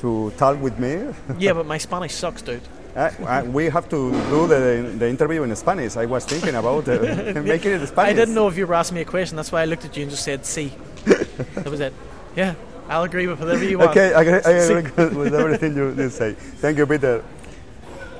to 0.00 0.32
talk 0.36 0.60
with 0.60 0.78
me. 0.78 1.06
yeah, 1.38 1.52
but 1.52 1.66
my 1.66 1.78
Spanish 1.78 2.14
sucks, 2.14 2.42
dude. 2.42 2.62
Uh, 2.96 3.10
uh, 3.24 3.44
we 3.46 3.66
have 3.66 3.88
to 3.88 4.10
do 4.30 4.48
the, 4.48 4.94
the 4.98 5.08
interview 5.08 5.42
in 5.44 5.54
Spanish. 5.54 5.96
I 5.96 6.06
was 6.06 6.24
thinking 6.24 6.56
about 6.56 6.88
uh, 6.88 6.98
making 7.42 7.72
it 7.72 7.80
in 7.80 7.86
Spanish. 7.86 8.10
I 8.10 8.12
didn't 8.12 8.34
know 8.34 8.48
if 8.48 8.56
you 8.56 8.66
were 8.66 8.74
asking 8.74 8.96
me 8.96 9.02
a 9.02 9.04
question. 9.04 9.36
That's 9.36 9.52
why 9.52 9.62
I 9.62 9.64
looked 9.66 9.84
at 9.84 9.96
you 9.96 10.02
and 10.02 10.10
just 10.10 10.24
said 10.24 10.44
"see." 10.44 10.72
that 11.04 11.70
was 11.70 11.80
it. 11.80 11.92
Yeah, 12.34 12.54
I'll 12.88 13.04
agree 13.04 13.28
with 13.28 13.38
whatever 13.38 13.64
you 13.64 13.78
want. 13.78 13.90
Okay, 13.92 14.12
I 14.12 14.22
agree, 14.22 14.40
I 14.44 14.50
agree 14.50 15.16
with 15.16 15.34
everything 15.34 15.76
you, 15.76 15.94
you 15.94 16.10
say. 16.10 16.32
Thank 16.32 16.78
you, 16.78 16.86
Peter. 16.86 17.22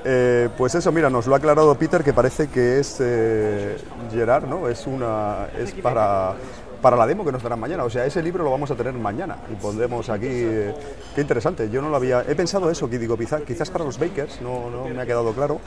Eh, 0.04 0.48
pues 0.56 0.74
eso, 0.74 0.92
mira, 0.92 1.10
nos 1.10 1.26
lo 1.26 1.34
ha 1.34 1.38
aclarado 1.38 1.74
Peter 1.74 2.02
que 2.02 2.12
parece 2.12 2.48
que 2.48 2.78
es 2.78 2.96
eh, 3.00 3.76
Gerard, 4.10 4.46
¿no? 4.46 4.68
Es 4.68 4.86
una 4.86 5.48
es 5.58 5.72
para 5.72 6.36
para 6.80 6.96
la 6.96 7.06
demo 7.06 7.24
que 7.24 7.32
nos 7.32 7.42
darán 7.42 7.60
mañana. 7.60 7.84
O 7.84 7.90
sea, 7.90 8.04
ese 8.06 8.22
libro 8.22 8.44
lo 8.44 8.50
vamos 8.50 8.70
a 8.70 8.74
tener 8.74 8.92
mañana 8.94 9.36
y 9.50 9.54
pondremos 9.54 10.08
aquí. 10.08 10.26
eh, 10.28 10.74
qué 11.14 11.20
interesante. 11.20 11.68
Yo 11.70 11.82
no 11.82 11.88
lo 11.90 11.96
había. 11.96 12.22
He 12.28 12.34
pensado 12.34 12.70
eso, 12.70 12.88
que 12.88 12.98
digo, 12.98 13.16
quizás, 13.16 13.42
quizás 13.42 13.70
para 13.70 13.84
los 13.84 13.98
bakers, 13.98 14.40
no, 14.40 14.70
no 14.70 14.84
me 14.86 15.00
ha 15.00 15.06
quedado 15.06 15.32
claro. 15.32 15.60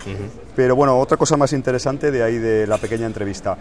Pero 0.55 0.75
bueno, 0.75 0.97
otra 0.99 1.17
cosa 1.17 1.37
más 1.37 1.53
interesante 1.53 2.11
de 2.11 2.23
ahí 2.23 2.37
de 2.37 2.67
la 2.67 2.77
pequeña 2.77 3.05
entrevista. 3.05 3.57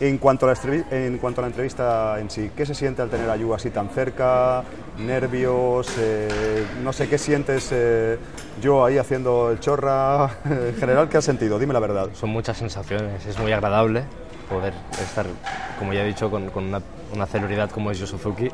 En 0.00 0.16
cuanto, 0.18 0.48
a 0.48 0.54
la 0.54 0.84
en 0.90 1.18
cuanto 1.18 1.40
a 1.40 1.42
la 1.42 1.48
entrevista 1.48 2.18
en 2.18 2.30
sí, 2.30 2.50
¿qué 2.56 2.64
se 2.64 2.74
siente 2.74 3.02
al 3.02 3.10
tener 3.10 3.28
a 3.28 3.36
Yu 3.36 3.52
así 3.52 3.68
tan 3.70 3.90
cerca? 3.90 4.62
¿Nervios? 4.98 5.92
eh, 5.98 6.64
no 6.82 6.92
sé, 6.92 7.06
¿qué 7.08 7.18
sientes 7.18 7.68
eh, 7.72 8.18
yo 8.62 8.84
ahí 8.84 8.96
haciendo 8.96 9.50
el 9.50 9.60
chorra? 9.60 10.30
En 10.44 10.74
general, 10.76 11.08
¿qué 11.08 11.18
has 11.18 11.24
sentido? 11.24 11.58
Dime 11.58 11.74
la 11.74 11.80
verdad. 11.80 12.08
Son 12.14 12.30
muchas 12.30 12.56
sensaciones, 12.56 13.26
es 13.26 13.38
muy 13.38 13.52
agradable 13.52 14.04
poder 14.50 14.74
estar, 15.00 15.24
como 15.78 15.94
ya 15.94 16.02
he 16.02 16.06
dicho, 16.06 16.30
con, 16.30 16.50
con 16.50 16.64
una, 16.64 16.82
una 17.14 17.26
celebridad 17.26 17.70
como 17.70 17.90
es 17.90 17.98
Yu 17.98 18.06
Suzuki 18.06 18.50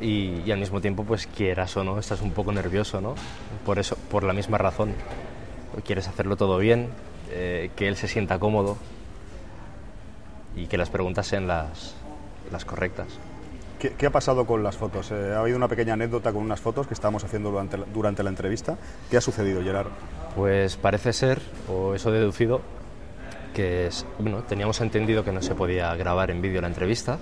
y, 0.00 0.42
y 0.46 0.52
al 0.52 0.58
mismo 0.60 0.80
tiempo, 0.80 1.02
pues 1.02 1.26
quieras 1.26 1.76
o 1.76 1.82
no, 1.82 1.98
estás 1.98 2.20
un 2.20 2.30
poco 2.30 2.52
nervioso, 2.52 3.00
¿no? 3.00 3.14
Por 3.66 3.80
eso, 3.80 3.96
por 4.10 4.22
la 4.22 4.32
misma 4.32 4.58
razón. 4.58 4.94
Quieres 5.84 6.08
hacerlo 6.08 6.36
todo 6.36 6.58
bien, 6.58 6.88
eh, 7.30 7.70
que 7.76 7.88
él 7.88 7.96
se 7.96 8.08
sienta 8.08 8.38
cómodo 8.38 8.76
y 10.56 10.66
que 10.66 10.76
las 10.76 10.90
preguntas 10.90 11.26
sean 11.26 11.46
las, 11.46 11.94
las 12.50 12.64
correctas. 12.64 13.06
¿Qué, 13.78 13.92
qué 13.92 14.06
ha 14.06 14.10
pasado 14.10 14.44
con 14.44 14.62
las 14.64 14.76
fotos? 14.76 15.12
Eh, 15.12 15.34
ha 15.34 15.40
habido 15.40 15.56
una 15.56 15.68
pequeña 15.68 15.92
anécdota 15.92 16.32
con 16.32 16.42
unas 16.42 16.60
fotos 16.60 16.88
que 16.88 16.94
estábamos 16.94 17.22
haciendo 17.22 17.50
durante 17.50 17.78
la, 17.78 17.84
durante 17.92 18.22
la 18.22 18.30
entrevista. 18.30 18.76
¿Qué 19.08 19.16
ha 19.16 19.20
sucedido, 19.20 19.62
Gerard? 19.62 19.88
Pues 20.34 20.76
parece 20.76 21.12
ser, 21.12 21.40
o 21.68 21.94
eso 21.94 22.12
he 22.12 22.18
deducido, 22.18 22.60
que 23.58 23.88
bueno, 24.20 24.44
teníamos 24.44 24.80
entendido 24.80 25.24
que 25.24 25.32
no 25.32 25.42
se 25.42 25.52
podía 25.56 25.92
grabar 25.96 26.30
en 26.30 26.40
vídeo 26.40 26.60
la 26.60 26.68
entrevista, 26.68 27.18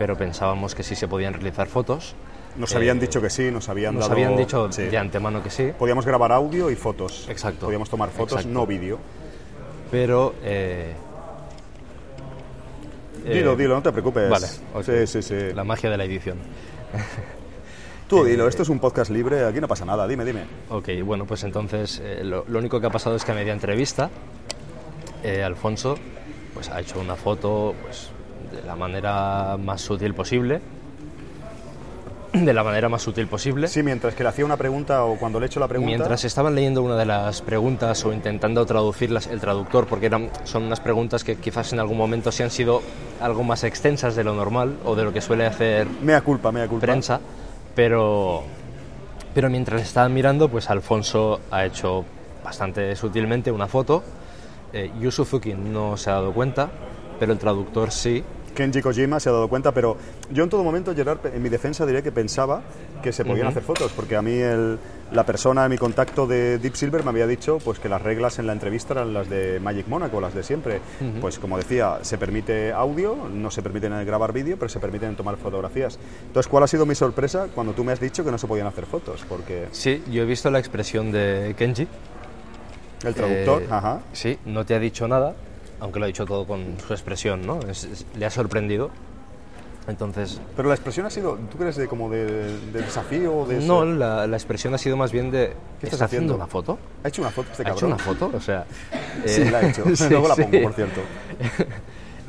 pero 0.00 0.16
pensábamos 0.16 0.74
que 0.74 0.82
sí 0.82 0.96
se 0.96 1.06
podían 1.06 1.32
realizar 1.32 1.68
fotos. 1.68 2.16
Nos 2.56 2.74
habían 2.74 2.96
Eh, 2.96 3.02
dicho 3.02 3.20
que 3.22 3.30
sí, 3.30 3.52
nos 3.52 3.68
habían 3.68 3.94
Nos 3.94 4.02
dado... 4.08 4.14
habían 4.14 4.36
dicho 4.36 4.72
sí. 4.72 4.82
de 4.82 4.98
antemano 4.98 5.40
que 5.44 5.50
sí, 5.50 5.70
Podíamos 5.78 6.04
grabar 6.04 6.32
audio 6.32 6.70
y 6.72 6.74
fotos. 6.74 7.28
Exacto. 7.28 7.66
Podíamos 7.66 7.88
tomar 7.88 8.08
fotos, 8.10 8.38
Exacto. 8.38 8.52
no 8.52 8.66
vídeo. 8.66 8.98
pero... 9.92 10.34
eh, 10.42 10.92
Dilo, 13.24 13.52
eh, 13.52 13.56
dilo, 13.56 13.74
no 13.76 13.82
te 13.82 13.92
preocupes. 13.92 14.28
Vale. 14.28 14.46
Sí, 14.82 15.06
sí, 15.06 15.22
sí. 15.22 15.52
La 15.54 15.62
magia 15.62 15.88
de 15.88 15.96
la 15.98 16.04
edición. 16.04 16.38
Tú 18.08 18.24
dilo, 18.24 18.48
esto 18.48 18.64
es 18.64 18.68
un 18.70 18.80
podcast 18.80 19.10
libre, 19.12 19.44
aquí 19.44 19.60
no 19.60 19.68
pasa 19.68 19.84
nada, 19.84 20.08
dime, 20.08 20.24
dime. 20.24 20.44
Ok, 20.70 20.88
bueno, 21.04 21.26
pues 21.26 21.44
entonces 21.44 22.00
eh, 22.02 22.24
lo, 22.24 22.44
lo 22.48 22.58
único 22.58 22.80
que 22.80 22.86
ha 22.88 22.90
pasado 22.90 23.14
es 23.14 23.24
que 23.24 23.30
a 23.30 23.34
media 23.36 23.52
entrevista 23.52 24.10
eh, 25.22 25.42
Alfonso 25.42 25.96
pues, 26.54 26.68
ha 26.68 26.80
hecho 26.80 27.00
una 27.00 27.16
foto 27.16 27.74
pues, 27.82 28.10
de 28.52 28.62
la 28.66 28.76
manera 28.76 29.56
más 29.58 29.80
sutil 29.80 30.14
posible. 30.14 30.60
De 32.32 32.52
la 32.52 32.62
manera 32.62 32.88
más 32.88 33.02
sutil 33.02 33.26
posible. 33.26 33.66
Sí, 33.66 33.82
mientras 33.82 34.14
que 34.14 34.22
le 34.22 34.28
hacía 34.28 34.44
una 34.44 34.56
pregunta 34.56 35.04
o 35.04 35.16
cuando 35.16 35.40
le 35.40 35.46
he 35.46 35.48
hecho 35.48 35.58
la 35.58 35.66
pregunta... 35.66 35.88
Mientras 35.88 36.24
estaban 36.24 36.54
leyendo 36.54 36.80
una 36.80 36.94
de 36.96 37.04
las 37.04 37.42
preguntas 37.42 38.04
o 38.04 38.12
intentando 38.12 38.64
traducirlas 38.66 39.26
el 39.26 39.40
traductor, 39.40 39.88
porque 39.88 40.06
eran, 40.06 40.30
son 40.44 40.62
unas 40.62 40.78
preguntas 40.78 41.24
que 41.24 41.36
quizás 41.36 41.72
en 41.72 41.80
algún 41.80 41.98
momento 41.98 42.30
sí 42.30 42.44
han 42.44 42.52
sido 42.52 42.82
algo 43.20 43.42
más 43.42 43.64
extensas 43.64 44.14
de 44.14 44.22
lo 44.22 44.34
normal 44.34 44.76
o 44.84 44.94
de 44.94 45.02
lo 45.02 45.12
que 45.12 45.20
suele 45.20 45.44
hacer 45.44 45.88
Mea 46.02 46.20
culpa, 46.20 46.52
mea 46.52 46.68
culpa. 46.68 46.86
prensa, 46.86 47.20
pero, 47.74 48.44
pero 49.34 49.50
mientras 49.50 49.82
estaban 49.82 50.14
mirando, 50.14 50.48
pues 50.48 50.70
Alfonso 50.70 51.40
ha 51.50 51.64
hecho 51.64 52.04
bastante 52.44 52.94
sutilmente 52.94 53.50
una 53.50 53.66
foto. 53.66 54.04
Eh, 54.72 54.90
Yu 55.00 55.10
Suzuki 55.10 55.54
no 55.54 55.96
se 55.96 56.10
ha 56.10 56.14
dado 56.14 56.32
cuenta, 56.32 56.70
pero 57.18 57.32
el 57.32 57.38
traductor 57.38 57.90
sí. 57.90 58.22
Kenji 58.54 58.82
Kojima 58.82 59.20
se 59.20 59.28
ha 59.28 59.32
dado 59.32 59.46
cuenta, 59.48 59.72
pero 59.72 59.96
yo 60.32 60.42
en 60.42 60.50
todo 60.50 60.64
momento, 60.64 60.92
Gerard, 60.94 61.24
en 61.32 61.40
mi 61.40 61.48
defensa 61.48 61.86
diré 61.86 62.02
que 62.02 62.10
pensaba 62.10 62.62
que 63.00 63.12
se 63.12 63.24
podían 63.24 63.46
hacer 63.46 63.62
fotos, 63.62 63.92
porque 63.92 64.16
a 64.16 64.22
mí 64.22 64.32
el- 64.34 64.76
la 65.12 65.24
persona, 65.24 65.68
mi 65.68 65.78
contacto 65.78 66.26
de 66.26 66.58
Deep 66.58 66.74
Silver 66.74 67.04
me 67.04 67.10
había 67.10 67.26
dicho 67.28 67.58
pues 67.64 67.78
que 67.78 67.88
las 67.88 68.02
reglas 68.02 68.38
en 68.40 68.46
la 68.48 68.52
entrevista 68.52 68.92
eran 68.94 69.14
las 69.14 69.30
de 69.30 69.60
Magic 69.60 69.86
Monaco, 69.86 70.20
las 70.20 70.34
de 70.34 70.42
siempre. 70.42 70.80
Pues 71.20 71.38
como 71.38 71.56
decía, 71.58 71.98
se 72.02 72.18
permite 72.18 72.72
audio, 72.72 73.16
no 73.32 73.50
se 73.52 73.62
permite 73.62 73.88
grabar 74.04 74.32
vídeo, 74.32 74.56
pero 74.58 74.68
se 74.68 74.80
permiten 74.80 75.14
tomar 75.16 75.36
fotografías. 75.36 75.98
Entonces, 76.26 76.48
¿cuál 76.50 76.64
ha 76.64 76.66
sido 76.66 76.84
mi 76.86 76.96
sorpresa 76.96 77.46
cuando 77.54 77.72
tú 77.72 77.84
me 77.84 77.92
has 77.92 78.00
dicho 78.00 78.24
que 78.24 78.32
no 78.32 78.36
se 78.38 78.48
podían 78.48 78.66
hacer 78.66 78.84
fotos? 78.84 79.24
Porque 79.28 79.68
Sí, 79.70 80.02
yo 80.10 80.22
he 80.22 80.26
visto 80.26 80.50
la 80.50 80.58
expresión 80.58 81.12
de 81.12 81.54
Kenji. 81.56 81.86
El 83.04 83.14
traductor, 83.14 83.62
Eh, 83.62 83.68
ajá. 83.70 84.00
Sí, 84.12 84.38
no 84.44 84.64
te 84.66 84.74
ha 84.74 84.78
dicho 84.78 85.06
nada, 85.08 85.34
aunque 85.80 85.98
lo 85.98 86.04
ha 86.04 86.08
dicho 86.08 86.26
todo 86.26 86.46
con 86.46 86.76
su 86.86 86.92
expresión, 86.92 87.46
¿no? 87.46 87.60
Es- 87.60 87.84
es- 87.84 88.06
le 88.16 88.26
ha 88.26 88.30
sorprendido. 88.30 88.90
Entonces, 89.88 90.40
Pero 90.54 90.68
la 90.68 90.74
expresión 90.74 91.06
ha 91.06 91.10
sido, 91.10 91.36
¿tú 91.50 91.58
crees 91.58 91.74
de 91.76 91.88
como 91.88 92.08
de, 92.10 92.26
de 92.26 92.82
desafío? 92.82 93.46
De 93.46 93.58
no, 93.60 93.84
la, 93.84 94.26
la 94.26 94.36
expresión 94.36 94.72
ha 94.74 94.78
sido 94.78 94.96
más 94.96 95.10
bien 95.10 95.30
de... 95.30 95.48
¿Qué 95.80 95.86
estás 95.86 95.94
¿Está 95.94 96.04
haciendo 96.04 96.34
una 96.36 96.46
foto? 96.46 96.78
¿Ha 97.02 97.08
hecho 97.08 97.22
una 97.22 97.30
foto 97.30 97.48
este 97.50 97.62
¿Ha 97.62 97.64
cabrón? 97.66 97.78
hecho 97.78 97.86
una 97.86 97.98
foto? 97.98 98.30
O 98.34 98.40
sea... 98.40 98.66
Sí, 99.26 99.42
eh, 99.42 99.50
la 99.50 99.58
ha 99.58 99.68
hecho. 99.68 99.84
sí, 99.96 100.04
Luego 100.10 100.28
la 100.28 100.36
sí. 100.36 100.42
pongo, 100.44 100.62
por 100.62 100.72
cierto. 100.74 101.00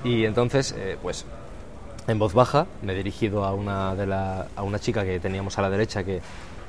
Y 0.04 0.26
entonces, 0.26 0.74
eh, 0.78 0.98
pues, 1.02 1.26
en 2.08 2.18
voz 2.18 2.34
baja 2.34 2.66
me 2.82 2.94
he 2.94 2.96
dirigido 2.96 3.46
a 3.46 3.54
una, 3.54 3.96
de 3.96 4.08
la, 4.08 4.48
a 4.56 4.64
una 4.64 4.80
chica 4.80 5.04
que 5.04 5.20
teníamos 5.20 5.58
a 5.60 5.62
la 5.62 5.70
derecha 5.70 6.04
que 6.04 6.22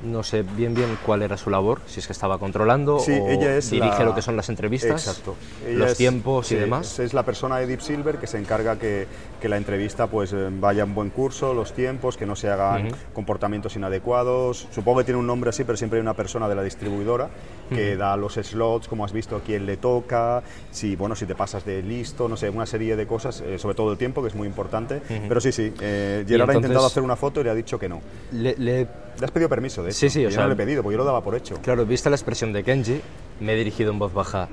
no 0.03 0.23
sé 0.23 0.43
bien 0.43 0.75
bien 0.75 0.97
cuál 1.05 1.21
era 1.21 1.37
su 1.37 1.49
labor, 1.49 1.81
si 1.85 1.99
es 1.99 2.07
que 2.07 2.13
estaba 2.13 2.37
controlando 2.37 2.99
Sí, 2.99 3.11
o 3.11 3.29
ella 3.29 3.57
es 3.57 3.69
dirige 3.71 3.99
la- 3.99 4.05
lo 4.05 4.15
que 4.15 4.21
son 4.21 4.35
las 4.35 4.49
entrevistas, 4.49 5.07
Exacto. 5.07 5.35
Los 5.67 5.91
es- 5.91 5.97
tiempos 5.97 6.47
sí, 6.47 6.55
y 6.55 6.59
demás. 6.59 6.99
Es, 6.99 7.13
la 7.13 7.23
persona 7.23 7.57
de 7.57 7.67
Deep 7.67 7.81
Silver 7.81 8.17
que 8.17 8.27
se 8.27 8.37
encarga 8.37 8.77
que, 8.77 9.07
que 9.39 9.49
la 9.49 9.57
entrevista 9.57 10.07
pues 10.07 10.33
eh, 10.33 10.49
vaya 10.51 10.83
en 10.83 10.93
buen 10.93 11.09
curso, 11.09 11.53
los 11.53 11.73
tiempos, 11.73 12.17
que 12.17 12.25
no 12.25 12.35
se 12.35 12.49
hagan 12.49 12.89
comportamientos 13.13 13.75
inadecuados. 13.75 14.67
Supongo 14.71 14.99
que 14.99 15.05
tiene 15.05 15.19
un 15.19 15.27
nombre 15.27 15.49
así, 15.49 15.63
pero 15.63 15.77
siempre 15.77 15.99
hay 15.99 16.01
una 16.01 16.13
persona 16.15 16.47
de 16.49 16.55
la 16.55 16.63
distribuidora 16.63 17.29
que 17.73 17.95
da 17.97 18.15
los 18.17 18.33
slots, 18.35 18.87
como 18.87 19.03
has 19.05 19.13
visto, 19.13 19.35
a 19.35 19.41
quién 19.41 19.65
le 19.65 19.77
toca, 19.77 20.43
si 20.71 20.95
bueno, 20.95 21.15
si 21.15 21.25
te 21.25 21.33
pasas 21.33 21.65
de 21.65 21.81
listo, 21.81 22.27
no 22.29 22.37
sé, 22.37 22.49
una 22.49 22.65
serie 22.67 22.95
de 22.95 23.07
cosas, 23.07 23.41
eh, 23.41 23.57
sobre 23.57 23.73
todo 23.73 23.91
el 23.91 23.97
tiempo, 23.97 24.21
que 24.21 24.27
es 24.27 24.35
muy 24.35 24.47
importante. 24.47 25.01
Pero 25.27 25.41
sí, 25.41 25.51
sí, 25.51 25.73
eh, 25.81 26.23
Gerard 26.27 26.51
ha 26.51 26.53
intentado 26.55 26.85
hacer 26.85 27.01
una 27.01 27.15
foto 27.15 27.41
y 27.41 27.45
le 27.45 27.49
ha 27.49 27.55
dicho 27.55 27.79
que 27.79 27.89
no. 27.89 28.01
Le- 28.31 28.55
le- 28.57 28.87
Le 29.19 29.25
has 29.25 29.31
pedido 29.31 29.49
permiso, 29.49 29.83
de 29.83 29.89
hecho. 29.89 29.99
Sí, 29.99 30.09
sí, 30.09 30.25
o 30.25 30.29
yo 30.29 30.35
sea, 30.35 30.43
no 30.43 30.47
le 30.49 30.53
he 30.53 30.57
pedido, 30.57 30.81
porque 30.83 30.93
yo 30.93 30.97
lo 30.99 31.05
daba 31.05 31.23
por 31.23 31.35
hecho. 31.35 31.55
claro, 31.61 31.85
vista 31.85 32.09
la 32.09 32.15
expresión 32.15 32.51
de 32.53 32.63
Kenji, 32.63 33.01
me 33.39 33.53
he 33.53 33.55
dirigido 33.55 33.91
en 33.91 33.99
voz 33.99 34.13
baja 34.13 34.49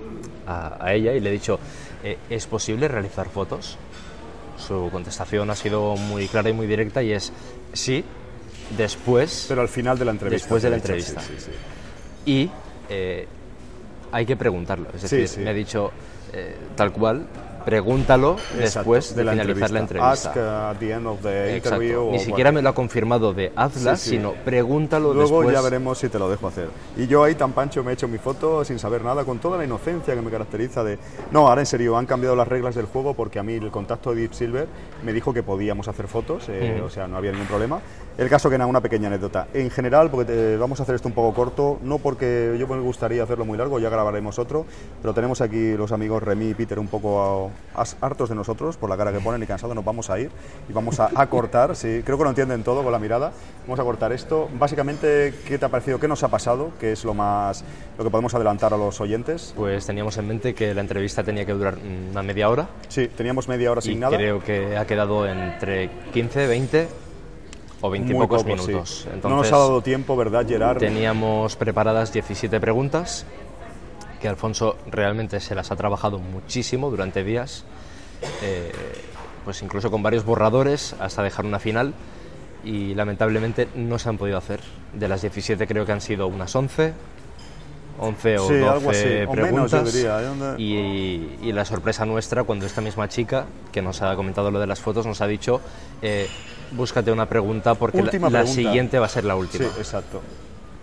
a, 0.47 0.85
a 0.85 0.95
ella 0.95 1.13
y 1.15 1.21
le 1.21 1.31
he 1.31 1.33
dicho, 1.33 1.59
eh, 2.03 2.19
¿es 2.29 2.47
posible 2.47 2.89
realizar 2.89 3.29
fotos? 3.29 3.77
Su 4.59 4.91
contestación 4.93 5.49
ha 5.51 5.57
sido 5.57 5.97
muy 5.97 6.29
clara 6.29 6.51
y 6.51 6.53
muy 6.53 6.67
directa 6.67 7.03
y 7.03 7.13
es 7.13 7.33
sí, 7.73 8.05
después... 8.77 9.47
Pero 9.49 9.63
al 9.63 9.69
final 9.69 9.99
de 9.99 10.05
la 10.05 10.11
entrevista. 10.11 10.45
Después 10.45 10.63
de 10.63 10.71
la 10.71 10.77
entrevista. 10.77 11.21
sí, 11.21 11.35
sí, 11.39 11.45
sí. 11.47 12.31
y 12.31 12.51
eh, 12.91 13.27
hay 14.13 14.27
que 14.27 14.37
preguntarlo. 14.37 14.89
Es 14.95 15.09
decir, 15.09 15.43
me 15.43 15.51
ha 15.51 15.55
dicho 15.55 15.91
eh, 16.33 16.57
tal 16.77 16.93
cual, 16.93 17.27
pregúntalo 17.65 18.37
después 18.57 19.15
de, 19.15 19.23
finalizar 19.25 19.71
la 19.71 19.79
entrevista. 19.81 20.11
Ask 20.13 20.37
at 20.37 20.77
the 20.79 20.93
end 20.93 21.07
of 21.07 21.21
the 21.23 21.57
Exacto. 21.57 21.77
interview. 21.83 22.11
Ni 22.13 22.19
siquiera 22.21 22.53
me 22.53 22.63
lo 22.63 22.69
ha 22.71 22.75
confirmado 22.75 23.33
de 23.33 23.53
hazla, 23.57 23.97
Sí, 23.97 24.05
sí. 24.05 24.11
sino 24.17 24.33
pregúntalo 24.45 25.15
Luego 25.15 25.39
después. 25.41 25.57
ya 25.57 25.61
veremos 25.63 25.99
si 25.99 26.09
te 26.09 26.19
lo 26.19 26.29
dejo 26.31 26.47
hacer. 26.49 26.69
Y 26.97 27.07
yo 27.07 27.25
ahí 27.25 27.35
tan 27.35 27.53
pancho 27.53 27.83
me 27.85 27.91
he 27.91 27.95
hecho 27.95 28.09
mi 28.09 28.19
foto 28.19 28.65
sin 28.65 28.79
saber 28.79 29.03
nada, 29.05 29.25
con 29.25 29.39
toda 29.39 29.59
la 29.59 29.65
inocencia 29.65 30.15
que 30.15 30.23
me 30.23 30.31
caracteriza 30.31 30.83
de... 30.85 30.99
No, 31.31 31.49
ahora 31.49 31.61
en 31.63 31.67
serio, 31.67 31.97
han 31.97 32.07
cambiado 32.07 32.37
las 32.37 32.49
reglas 32.49 32.75
del 32.75 32.87
juego 32.87 33.15
porque 33.15 33.39
a 33.39 33.43
mí 33.43 33.55
el 33.55 33.71
contacto 33.71 34.15
de 34.15 34.23
Deep 34.23 34.35
Silver 34.35 34.67
me 35.05 35.13
dijo 35.13 35.33
que 35.33 35.43
podíamos 35.43 35.89
hacer 35.89 36.07
fotos, 36.09 36.45
eh, 36.49 36.83
o 36.85 36.91
sea, 36.91 37.07
no 37.09 37.17
había 37.17 37.33
ningún 37.33 37.47
problema. 37.49 37.81
El 38.19 38.29
caso 38.29 38.51
que 38.51 38.59
nada, 38.59 38.69
una 38.69 38.81
pequeña 38.83 39.07
anécdota. 39.09 39.47
En 39.55 39.71
general, 39.71 40.11
porque 40.11 40.33
te- 40.33 40.57
vamos 40.57 40.79
a 40.81 40.83
hacer 40.83 40.95
esto 40.95 41.09
un 41.09 41.15
poco 41.15 41.35
corto, 41.35 41.79
no 41.83 41.99
porque 41.99 42.55
yo 42.59 42.67
me 42.67 42.79
gustaría 42.81 43.23
hacerlo 43.23 43.45
muy 43.47 43.57
largo, 43.57 43.79
ya 43.79 43.89
grabaremos 43.89 44.39
otro, 44.39 44.67
pero 45.01 45.15
tenemos 45.15 45.41
aquí 45.41 45.73
los 45.77 45.93
amigos 45.93 46.23
Remy 46.23 46.51
y 46.51 46.55
Peter 46.55 46.79
un 46.79 46.89
poco 46.89 47.51
hartos 48.01 48.29
de 48.29 48.35
nosotros 48.35 48.77
por 48.77 48.91
la 48.91 48.97
cara 48.97 49.13
que 49.13 49.21
ponen 49.21 49.43
y 49.43 49.47
cansados, 49.47 49.75
nos 49.75 49.85
vamos 49.85 50.11
a 50.11 50.19
ir 50.19 50.31
y 50.69 50.73
vamos 50.73 51.01
a, 51.01 51.11
a 51.15 51.27
cortar, 51.29 51.77
sí, 51.77 52.03
creo 52.05 52.19
que 52.19 52.25
lo 52.25 52.31
entienden 52.31 52.63
todo 52.63 52.83
con 52.83 52.93
la 52.93 52.99
mirada, 52.99 53.33
vamos 53.67 53.79
a 53.81 53.85
cortar 53.85 54.13
esto. 54.13 54.49
Básicamente, 54.59 55.35
¿qué 55.47 55.59
te 55.59 55.65
ha 55.65 55.69
parecido? 55.69 55.99
¿Qué 56.01 56.09
nos 56.09 56.23
ha 56.23 56.29
pasado? 56.29 56.71
¿Qué 56.81 56.93
es 56.93 57.05
lo 57.05 57.15
más, 57.15 57.65
lo 57.97 58.05
que 58.05 58.11
podemos 58.11 58.35
adelantar 58.35 58.75
a 58.75 58.77
los 58.77 59.01
oyentes? 59.01 59.55
Pues 59.57 59.87
teníamos 59.87 60.17
en 60.19 60.27
mente 60.27 60.55
que 60.55 60.75
la 60.75 60.81
entrevista 60.81 61.23
tenía 61.23 61.47
que 61.47 61.53
durar 61.53 61.77
una 62.11 62.23
media 62.23 62.49
hora 62.51 62.69
Sí, 62.89 63.09
teníamos 63.09 63.49
media 63.49 63.71
hora 63.71 63.81
y 63.85 63.97
creo 63.99 64.43
que 64.43 64.77
ha 64.77 64.87
quedado 64.87 65.27
entre 65.27 65.91
15, 66.13 66.47
20 66.47 66.89
o 67.83 67.91
20 67.91 68.11
y 68.13 68.15
Muy 68.15 68.27
pocos 68.27 68.43
poco, 68.45 68.59
sí. 68.59 68.67
minutos. 68.69 69.05
no 69.07 69.13
nos 69.13 69.15
Entonces, 69.25 69.53
ha 69.53 69.59
dado 69.59 69.81
tiempo, 69.83 70.17
¿verdad, 70.17 70.47
Gerard? 70.47 70.79
Teníamos 70.79 71.57
preparadas 71.57 72.13
17 72.13 72.61
preguntas 72.61 73.25
que 74.21 74.29
Alfonso 74.29 74.77
realmente 74.87 75.41
se 75.41 75.55
las 75.55 75.71
ha 75.71 75.77
trabajado 75.77 76.19
muchísimo 76.19 76.91
durante 76.91 77.25
días, 77.25 77.65
eh, 78.43 78.71
pues 79.45 79.63
incluso 79.63 79.91
con 79.91 80.03
varios 80.03 80.25
borradores 80.25 80.95
hasta 81.01 81.23
dejar 81.23 81.47
una 81.47 81.59
final 81.59 81.95
y 82.63 82.95
lamentablemente 82.95 83.69
no 83.75 83.99
se 83.99 84.09
han 84.11 84.19
podido 84.19 84.37
hacer. 84.39 84.61
De 84.93 85.09
las 85.09 85.23
17 85.23 85.67
creo 85.67 85.87
que 85.87 85.93
han 85.93 86.01
sido 86.01 86.27
unas 86.27 86.55
11, 86.55 86.93
11 87.99 88.39
o 88.39 88.49
Sí, 88.49 88.55
12 88.55 88.69
algo 88.69 88.91
así, 88.91 89.07
o 89.07 89.09
menos, 89.09 89.31
preguntas. 89.31 89.93
diría, 89.93 90.21
¿eh? 90.23 90.55
Y, 90.59 91.49
y 91.49 91.53
la 91.53 91.65
sorpresa 91.65 92.05
nuestra 92.05 92.45
cuando 92.45 92.67
esta 92.67 92.81
misma 92.81 93.09
chica 93.09 93.47
que 93.73 93.81
nos 93.83 94.03
ha 94.03 94.15
comentado 94.17 94.51
lo 94.51 94.61
de 94.61 94.67
las 94.67 94.81
fotos 94.81 95.07
nos 95.07 95.21
ha 95.21 95.27
dicho 95.27 95.61
eh, 96.03 96.29
búscate 96.73 97.11
una 97.11 97.27
pregunta 97.27 97.75
porque 97.75 98.03
la, 98.03 98.31
la 98.31 98.47
siguiente 98.47 98.99
va 98.99 99.07
a 99.07 99.09
ser 99.09 99.25
la 99.25 99.37
última. 99.37 99.65
Sí, 99.65 99.71
exacto. 99.79 100.21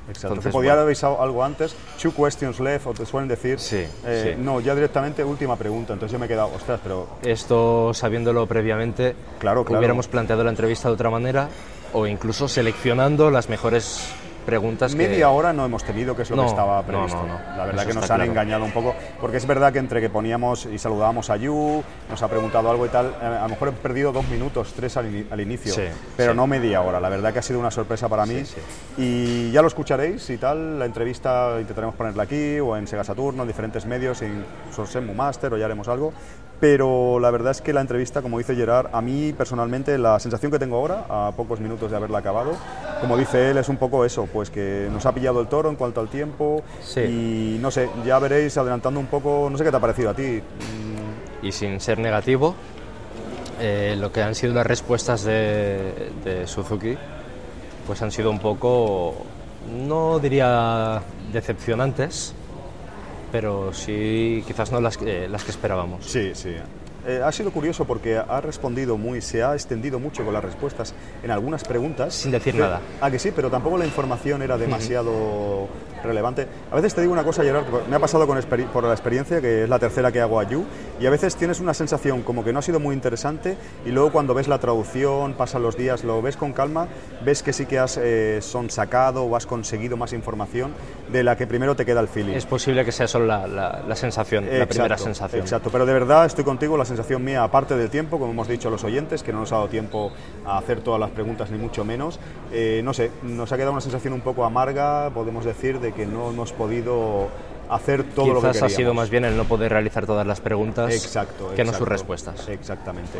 Exacto. 0.09 0.27
Entonces, 0.27 0.51
podía 0.53 0.69
bueno. 0.69 0.81
haber 0.81 0.85
avisado 0.87 1.21
algo 1.21 1.43
antes, 1.43 1.75
two 2.01 2.11
questions 2.11 2.59
left, 2.59 2.87
o 2.87 2.93
te 2.93 3.05
suelen 3.05 3.27
decir. 3.27 3.59
Sí, 3.59 3.85
eh, 4.05 4.35
sí. 4.35 4.41
No, 4.41 4.59
ya 4.61 4.73
directamente 4.73 5.23
última 5.23 5.55
pregunta. 5.57 5.93
Entonces 5.93 6.13
yo 6.13 6.19
me 6.19 6.25
he 6.25 6.29
quedado, 6.29 6.51
ostras, 6.55 6.79
pero 6.81 7.07
Esto, 7.23 7.93
sabiéndolo 7.93 8.45
previamente, 8.47 9.15
Claro, 9.39 9.63
claro. 9.65 9.79
hubiéramos 9.79 10.07
planteado 10.07 10.43
la 10.43 10.49
entrevista 10.51 10.87
de 10.87 10.93
otra 10.93 11.09
manera 11.09 11.49
o 11.93 12.07
incluso 12.07 12.47
seleccionando 12.47 13.29
las 13.31 13.49
mejores 13.49 14.01
preguntas 14.47 14.93
que... 14.93 14.97
media 14.97 15.29
hora 15.29 15.53
no 15.53 15.63
hemos 15.65 15.83
tenido, 15.83 16.15
que 16.15 16.23
es 16.23 16.29
lo 16.31 16.37
No, 16.37 16.41
que 16.43 16.49
estaba 16.49 16.81
previsto. 16.81 17.17
no, 17.21 17.27
no. 17.27 17.39
La 17.57 17.65
verdad 17.65 17.81
Eso 17.83 17.87
que 17.89 17.93
nos 17.93 18.03
han 18.09 18.17
claro. 18.17 18.23
engañado 18.31 18.63
un 18.65 18.71
poco, 18.71 18.95
porque 19.21 19.37
es 19.37 19.45
verdad 19.45 19.71
que 19.71 19.77
entre 19.79 20.01
que 20.01 20.09
poníamos 20.09 20.65
y 20.65 20.79
saludábamos 20.79 21.29
a 21.29 21.35
Yu, 21.37 21.83
nos 22.09 22.23
ha 22.23 22.27
preguntado 22.27 22.71
algo 22.71 22.85
y 22.85 22.89
tal, 22.89 23.07
eh, 23.21 23.25
a 23.25 23.43
lo 23.43 23.49
mejor 23.49 23.67
he 23.67 23.71
perdido 23.73 24.11
dos 24.11 24.27
minutos, 24.29 24.73
tres 24.75 24.97
al, 24.97 25.05
ini- 25.11 25.27
al 25.29 25.41
inicio, 25.41 25.73
Sí, 25.73 25.83
pero 26.15 26.31
sí. 26.31 26.37
no 26.37 26.47
media 26.47 26.81
hora. 26.81 26.99
La 26.99 27.09
verdad 27.09 27.31
que 27.33 27.39
ha 27.39 27.43
sido 27.43 27.59
una 27.59 27.69
sorpresa 27.71 28.09
para 28.09 28.25
mí. 28.25 28.43
Sí, 28.45 28.55
sí. 28.55 28.61
Y 28.97 29.51
ya 29.51 29.61
lo 29.61 29.67
escucharéis 29.67 30.27
y 30.31 30.37
tal, 30.37 30.79
la 30.79 30.85
entrevista 30.85 31.57
intentaremos 31.59 31.93
ponerla 31.95 32.23
aquí 32.23 32.59
o 32.59 32.75
en 32.77 32.87
Sega 32.87 33.03
Saturno, 33.03 33.43
en 33.43 33.47
diferentes 33.49 33.85
medios, 33.85 34.21
en 34.21 34.45
Sorsemu 34.73 35.13
Master 35.13 35.53
o 35.53 35.57
ya 35.57 35.65
haremos 35.65 35.87
algo. 35.89 36.13
Pero 36.59 37.19
la 37.19 37.29
verdad 37.29 37.51
es 37.51 37.61
que 37.61 37.71
la 37.71 37.81
entrevista, 37.81 38.23
como 38.23 38.39
dice 38.39 38.55
Gerard, 38.55 38.87
a 38.91 38.99
mí 39.01 39.31
personalmente 39.31 39.95
la 39.99 40.19
sensación 40.19 40.51
que 40.51 40.57
tengo 40.57 40.77
ahora, 40.77 41.05
a 41.07 41.31
pocos 41.37 41.59
minutos 41.59 41.91
de 41.91 41.97
haberla 41.97 42.17
acabado, 42.17 42.53
como 42.99 43.15
dice 43.15 43.51
él, 43.51 43.57
es 43.57 43.69
un 43.69 43.77
poco 43.77 44.03
eso, 44.05 44.27
pues 44.31 44.49
que 44.49 44.87
nos 44.91 45.05
ha 45.05 45.11
pillado 45.11 45.39
el 45.39 45.47
toro 45.47 45.69
en 45.69 45.75
cuanto 45.75 46.01
al 46.01 46.07
tiempo 46.09 46.63
Sí. 46.81 47.01
y 47.01 47.59
no 47.61 47.69
sé, 47.69 47.89
ya 48.03 48.17
veréis 48.17 48.57
adelantando 48.57 48.99
un 48.99 49.05
poco, 49.05 49.49
no 49.51 49.57
sé 49.57 49.63
qué 49.63 49.69
te 49.69 49.77
ha 49.77 49.79
parecido 49.79 50.09
a 50.09 50.13
ti. 50.15 50.41
Y 51.43 51.51
sin 51.51 51.79
ser 51.79 51.99
negativo, 51.99 52.55
eh, 53.61 53.95
lo 53.99 54.11
que 54.11 54.23
han 54.23 54.33
sido 54.33 54.55
las 54.55 54.65
respuestas 54.65 55.23
de, 55.23 56.11
de 56.23 56.47
Suzuki, 56.47 56.97
pues 57.85 58.01
han 58.01 58.11
sido 58.11 58.31
un 58.31 58.39
poco, 58.39 59.13
no 59.85 60.17
diría 60.17 61.03
decepcionantes, 61.31 62.33
pero 63.31 63.73
sí 63.73 64.43
quizás 64.47 64.71
no 64.71 64.79
las 64.81 64.97
que, 64.97 65.27
las 65.27 65.43
que 65.43 65.51
esperábamos. 65.51 66.05
Sí, 66.05 66.31
sí. 66.33 66.55
Eh, 67.05 67.21
ha 67.23 67.31
sido 67.31 67.51
curioso 67.51 67.85
porque 67.85 68.17
ha 68.17 68.41
respondido 68.41 68.97
muy, 68.97 69.21
se 69.21 69.41
ha 69.41 69.53
extendido 69.53 69.97
mucho 69.97 70.25
con 70.25 70.33
las 70.33 70.43
respuestas 70.43 70.93
en 71.23 71.31
algunas 71.31 71.63
preguntas. 71.63 72.13
Sin 72.13 72.31
decir 72.31 72.53
Pero- 72.53 72.65
nada. 72.65 72.81
Ah, 72.99 73.09
que 73.09 73.17
sí, 73.17 73.31
pero 73.33 73.49
tampoco 73.49 73.77
la 73.77 73.85
información 73.85 74.41
era 74.41 74.57
demasiado 74.57 75.69
relevante. 76.07 76.47
A 76.71 76.75
veces 76.75 76.95
te 76.95 77.01
digo 77.01 77.13
una 77.13 77.23
cosa, 77.23 77.43
Gerard, 77.43 77.65
me 77.89 77.95
ha 77.95 77.99
pasado 77.99 78.25
con 78.25 78.37
por 78.71 78.83
la 78.83 78.93
experiencia, 78.93 79.41
que 79.41 79.63
es 79.63 79.69
la 79.69 79.79
tercera 79.79 80.11
que 80.11 80.21
hago 80.21 80.39
a 80.39 80.43
You, 80.43 80.63
y 80.99 81.05
a 81.05 81.09
veces 81.09 81.35
tienes 81.35 81.59
una 81.59 81.73
sensación 81.73 82.21
como 82.21 82.43
que 82.43 82.53
no 82.53 82.59
ha 82.59 82.61
sido 82.61 82.79
muy 82.79 82.95
interesante, 82.95 83.57
y 83.85 83.89
luego 83.89 84.11
cuando 84.11 84.33
ves 84.33 84.47
la 84.47 84.59
traducción, 84.59 85.33
pasan 85.33 85.61
los 85.63 85.75
días, 85.75 86.03
lo 86.03 86.21
ves 86.21 86.37
con 86.37 86.53
calma, 86.53 86.87
ves 87.25 87.43
que 87.43 87.51
sí 87.53 87.65
que 87.65 87.79
has 87.79 87.97
eh, 88.01 88.39
son 88.41 88.69
sacado 88.69 89.23
o 89.23 89.35
has 89.35 89.45
conseguido 89.45 89.97
más 89.97 90.13
información 90.13 90.73
de 91.11 91.23
la 91.23 91.35
que 91.35 91.47
primero 91.47 91.75
te 91.75 91.85
queda 91.85 91.99
el 91.99 92.07
feeling. 92.07 92.33
Es 92.35 92.45
posible 92.45 92.85
que 92.85 92.91
sea 92.91 93.07
solo 93.07 93.25
la, 93.25 93.47
la- 93.47 93.83
la 93.87 93.95
sensación, 93.95 94.45
la 94.45 94.51
Exacto, 94.51 94.69
primera 94.73 94.97
sensación. 94.97 95.41
Exacto, 95.41 95.69
pero 95.71 95.85
de 95.85 95.93
verdad 95.93 96.25
estoy 96.25 96.43
contigo, 96.43 96.77
la 96.77 96.85
sensación 96.85 97.23
mía, 97.23 97.43
aparte 97.43 97.75
del 97.75 97.89
tiempo, 97.89 98.19
como 98.19 98.31
hemos 98.31 98.47
dicho 98.47 98.67
a 98.67 98.71
los 98.71 98.83
oyentes, 98.83 99.23
que 99.23 99.33
no 99.33 99.39
nos 99.41 99.51
ha 99.51 99.55
dado 99.55 99.67
tiempo 99.67 100.11
a 100.45 100.57
hacer 100.57 100.81
todas 100.81 100.99
las 100.99 101.09
preguntas, 101.09 101.49
ni 101.51 101.57
mucho 101.57 101.83
menos, 101.83 102.19
eh, 102.51 102.81
no 102.83 102.93
sé, 102.93 103.11
nos 103.23 103.51
ha 103.51 103.55
quedado 103.57 103.71
una 103.71 103.81
sensación 103.81 104.13
un 104.13 104.21
poco 104.21 104.45
amarga, 104.45 105.09
podemos 105.13 105.43
decir, 105.43 105.79
de 105.79 105.91
que 105.97 106.05
no 106.05 106.29
hemos 106.29 106.53
podido 106.53 107.27
hacer 107.69 108.05
todo 108.05 108.27
lo 108.27 108.33
que 108.35 108.39
Quizás 108.47 108.51
queríamos. 108.53 108.73
ha 108.73 108.75
sido 108.77 108.93
más 108.93 109.09
bien 109.09 109.25
el 109.25 109.35
no 109.35 109.43
poder 109.43 109.73
realizar 109.73 110.05
todas 110.05 110.25
las 110.25 110.39
preguntas 110.39 110.93
Exacto, 110.93 111.51
que 111.53 111.65
no 111.65 111.73
sus 111.73 111.85
respuestas. 111.87 112.47
Exactamente. 112.47 113.19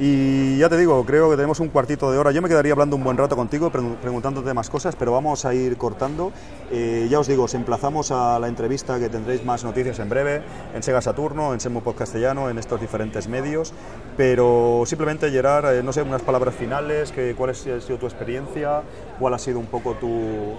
Y 0.00 0.58
ya 0.58 0.68
te 0.68 0.76
digo, 0.76 1.04
creo 1.06 1.30
que 1.30 1.36
tenemos 1.36 1.60
un 1.60 1.68
cuartito 1.68 2.10
de 2.10 2.18
hora. 2.18 2.32
Yo 2.32 2.42
me 2.42 2.48
quedaría 2.48 2.72
hablando 2.72 2.96
un 2.96 3.04
buen 3.04 3.16
rato 3.16 3.36
contigo, 3.36 3.70
pre- 3.70 3.80
preguntándote 4.02 4.52
más 4.52 4.68
cosas, 4.68 4.96
pero 4.96 5.12
vamos 5.12 5.44
a 5.44 5.54
ir 5.54 5.76
cortando. 5.76 6.32
Eh, 6.72 7.06
ya 7.08 7.20
os 7.20 7.28
digo, 7.28 7.44
os 7.44 7.54
emplazamos 7.54 8.10
a 8.10 8.40
la 8.40 8.48
entrevista 8.48 8.98
que 8.98 9.08
tendréis 9.08 9.44
más 9.44 9.62
noticias 9.62 10.00
en 10.00 10.08
breve, 10.08 10.42
en 10.74 10.82
Sega 10.82 11.00
Saturno, 11.00 11.54
en 11.54 11.60
Semu 11.60 11.80
Pod 11.80 11.94
Castellano, 11.94 12.50
en 12.50 12.58
estos 12.58 12.80
diferentes 12.80 13.28
medios. 13.28 13.72
Pero 14.16 14.82
simplemente, 14.84 15.30
Gerard, 15.30 15.72
eh, 15.76 15.82
no 15.84 15.92
sé, 15.92 16.02
unas 16.02 16.22
palabras 16.22 16.56
finales, 16.56 17.12
que, 17.12 17.36
¿cuál 17.36 17.50
ha 17.50 17.54
sido 17.54 17.78
tu 17.96 18.06
experiencia? 18.06 18.82
¿Cuál 19.20 19.34
ha 19.34 19.38
sido 19.38 19.60
un 19.60 19.66
poco 19.66 19.94
tu... 19.94 20.54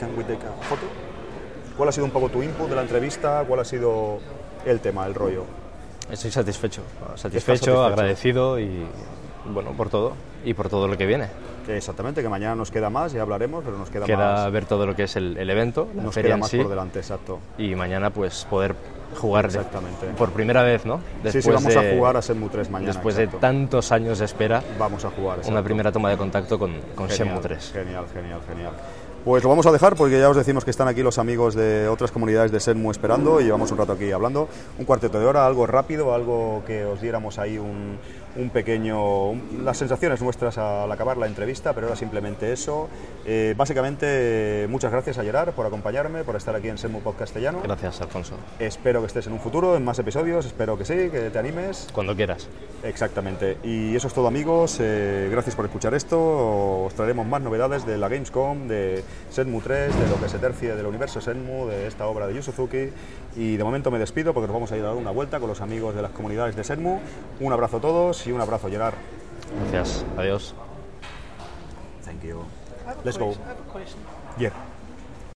Can 0.00 0.10
we 0.16 0.24
take 0.24 0.44
a 0.46 0.52
photo? 0.68 0.82
¿Cuál 1.76 1.88
ha 1.88 1.92
sido 1.92 2.04
un 2.06 2.10
poco 2.10 2.28
tu 2.28 2.42
input 2.42 2.68
de 2.68 2.76
la 2.76 2.82
entrevista? 2.82 3.44
¿Cuál 3.46 3.60
ha 3.60 3.64
sido 3.64 4.18
el 4.64 4.80
tema, 4.80 5.06
el 5.06 5.14
rollo? 5.14 5.44
Estoy 6.10 6.30
satisfecho, 6.30 6.82
satisfecho, 7.16 7.18
satisfecho. 7.18 7.84
agradecido 7.84 8.58
y 8.60 8.86
bueno 9.52 9.72
por 9.72 9.88
todo 9.90 10.12
y 10.44 10.54
por 10.54 10.68
todo 10.68 10.86
lo 10.88 10.96
que 10.96 11.06
viene. 11.06 11.26
Exactamente, 11.68 12.22
que 12.22 12.28
mañana 12.28 12.54
nos 12.54 12.70
queda 12.70 12.90
más, 12.90 13.12
ya 13.12 13.22
hablaremos, 13.22 13.64
pero 13.64 13.76
nos 13.76 13.90
queda, 13.90 14.06
Queda 14.06 14.34
más. 14.44 14.52
ver 14.52 14.66
todo 14.66 14.86
lo 14.86 14.94
que 14.94 15.02
es 15.04 15.16
el, 15.16 15.36
el 15.36 15.50
evento, 15.50 15.88
la 15.96 16.04
Nos 16.04 16.14
feria 16.14 16.28
queda 16.28 16.34
en 16.36 16.40
más 16.40 16.50
sí, 16.50 16.58
por 16.58 16.68
delante, 16.68 17.00
exacto. 17.00 17.40
y 17.58 17.74
mañana 17.74 18.10
pues 18.10 18.46
poder 18.48 18.76
jugar 19.16 19.50
de- 19.50 19.58
Exactamente. 19.58 20.06
por 20.16 20.30
primera 20.30 20.62
vez, 20.62 20.86
¿no? 20.86 21.00
sí, 21.28 21.42
sí, 21.42 21.50
vamos 21.50 21.74
de- 21.74 21.92
a 21.92 21.96
jugar 21.96 22.16
a 22.16 22.20
Shenmue 22.20 22.48
3 22.50 22.70
mañana. 22.70 22.92
Después 22.92 23.16
exacto. 23.18 23.38
de 23.38 23.40
tantos 23.40 23.90
años 23.90 24.20
de 24.20 24.26
espera, 24.26 24.62
Vamos 24.78 25.04
a 25.04 25.10
jugar. 25.10 25.40
una 25.46 25.60
primera 25.64 25.90
toma 25.90 26.08
de 26.10 26.16
contacto 26.16 26.56
con, 26.56 26.72
con 26.94 27.08
Genial, 27.08 27.26
Shenmue 27.26 27.40
3. 27.42 27.72
Genial, 27.72 28.04
genial, 28.14 28.40
genial. 28.48 28.72
Pues 29.26 29.42
lo 29.42 29.48
vamos 29.48 29.66
a 29.66 29.72
dejar 29.72 29.96
porque 29.96 30.20
ya 30.20 30.30
os 30.30 30.36
decimos 30.36 30.64
que 30.64 30.70
están 30.70 30.86
aquí 30.86 31.02
los 31.02 31.18
amigos 31.18 31.56
de 31.56 31.88
otras 31.88 32.12
comunidades 32.12 32.52
de 32.52 32.60
Senmu 32.60 32.92
esperando 32.92 33.40
y 33.40 33.44
llevamos 33.44 33.72
un 33.72 33.78
rato 33.78 33.90
aquí 33.90 34.12
hablando. 34.12 34.48
Un 34.78 34.84
cuarteto 34.84 35.18
de 35.18 35.26
hora, 35.26 35.44
algo 35.44 35.66
rápido, 35.66 36.14
algo 36.14 36.62
que 36.64 36.84
os 36.84 37.00
diéramos 37.00 37.40
ahí 37.40 37.58
un, 37.58 37.98
un 38.36 38.50
pequeño. 38.50 39.32
las 39.62 39.78
sensaciones 39.78 40.20
nuestras 40.22 40.58
al 40.58 40.90
acabar 40.90 41.16
la 41.16 41.26
entrevista, 41.26 41.72
pero 41.72 41.86
era 41.86 41.96
simplemente 41.96 42.52
eso. 42.52 42.88
Eh, 43.24 43.54
básicamente, 43.56 44.66
muchas 44.68 44.92
gracias 44.92 45.18
a 45.18 45.22
Gerard 45.22 45.52
por 45.52 45.66
acompañarme, 45.66 46.24
por 46.24 46.36
estar 46.36 46.54
aquí 46.54 46.68
en 46.68 46.78
Senmu 46.78 47.00
Pod 47.00 47.16
Castellano. 47.16 47.60
Gracias, 47.62 48.00
Alfonso. 48.00 48.36
Espero 48.58 49.00
que 49.00 49.06
estés 49.06 49.26
en 49.26 49.32
un 49.32 49.40
futuro, 49.40 49.76
en 49.76 49.84
más 49.84 49.98
episodios, 49.98 50.46
espero 50.46 50.76
que 50.76 50.84
sí, 50.84 51.10
que 51.10 51.30
te 51.30 51.38
animes. 51.38 51.88
Cuando 51.92 52.14
quieras. 52.14 52.48
Exactamente. 52.82 53.58
Y 53.64 53.96
eso 53.96 54.08
es 54.08 54.14
todo 54.14 54.26
amigos. 54.26 54.78
Eh, 54.80 55.28
gracias 55.30 55.54
por 55.54 55.64
escuchar 55.64 55.94
esto. 55.94 56.84
Os 56.84 56.94
traeremos 56.94 57.26
más 57.26 57.40
novedades 57.40 57.86
de 57.86 57.98
la 57.98 58.08
Gamescom, 58.08 58.68
de 58.68 59.02
Senmu 59.30 59.60
3, 59.60 59.98
de 59.98 60.08
lo 60.08 60.20
que 60.20 60.28
se 60.28 60.38
tercie 60.38 60.74
del 60.74 60.86
universo 60.86 61.20
Senmu, 61.20 61.66
de 61.66 61.86
esta 61.86 62.06
obra 62.06 62.26
de 62.26 62.34
Yu 62.34 62.42
Suzuki. 62.42 62.90
Y 63.36 63.56
de 63.56 63.64
momento 63.64 63.90
me 63.90 63.98
despido 63.98 64.32
porque 64.32 64.46
nos 64.46 64.54
vamos 64.54 64.72
a 64.72 64.76
ir 64.76 64.84
a 64.84 64.88
dar 64.88 64.96
una 64.96 65.10
vuelta 65.10 65.40
con 65.40 65.48
los 65.48 65.60
amigos 65.60 65.94
de 65.94 66.02
las 66.02 66.10
comunidades 66.12 66.56
de 66.56 66.64
Senmu. 66.64 66.98
Un 67.40 67.52
abrazo 67.52 67.78
a 67.78 67.80
todos 67.80 68.25
y 68.26 68.32
un 68.32 68.40
abrazo 68.40 68.68
Gerard. 68.68 68.94
Gracias. 69.70 70.04
Adiós. 70.16 70.54
Thank 72.04 72.22
you. 72.22 72.44
Let's 73.04 73.18
go. 73.18 73.34
Yeah. 74.38 74.52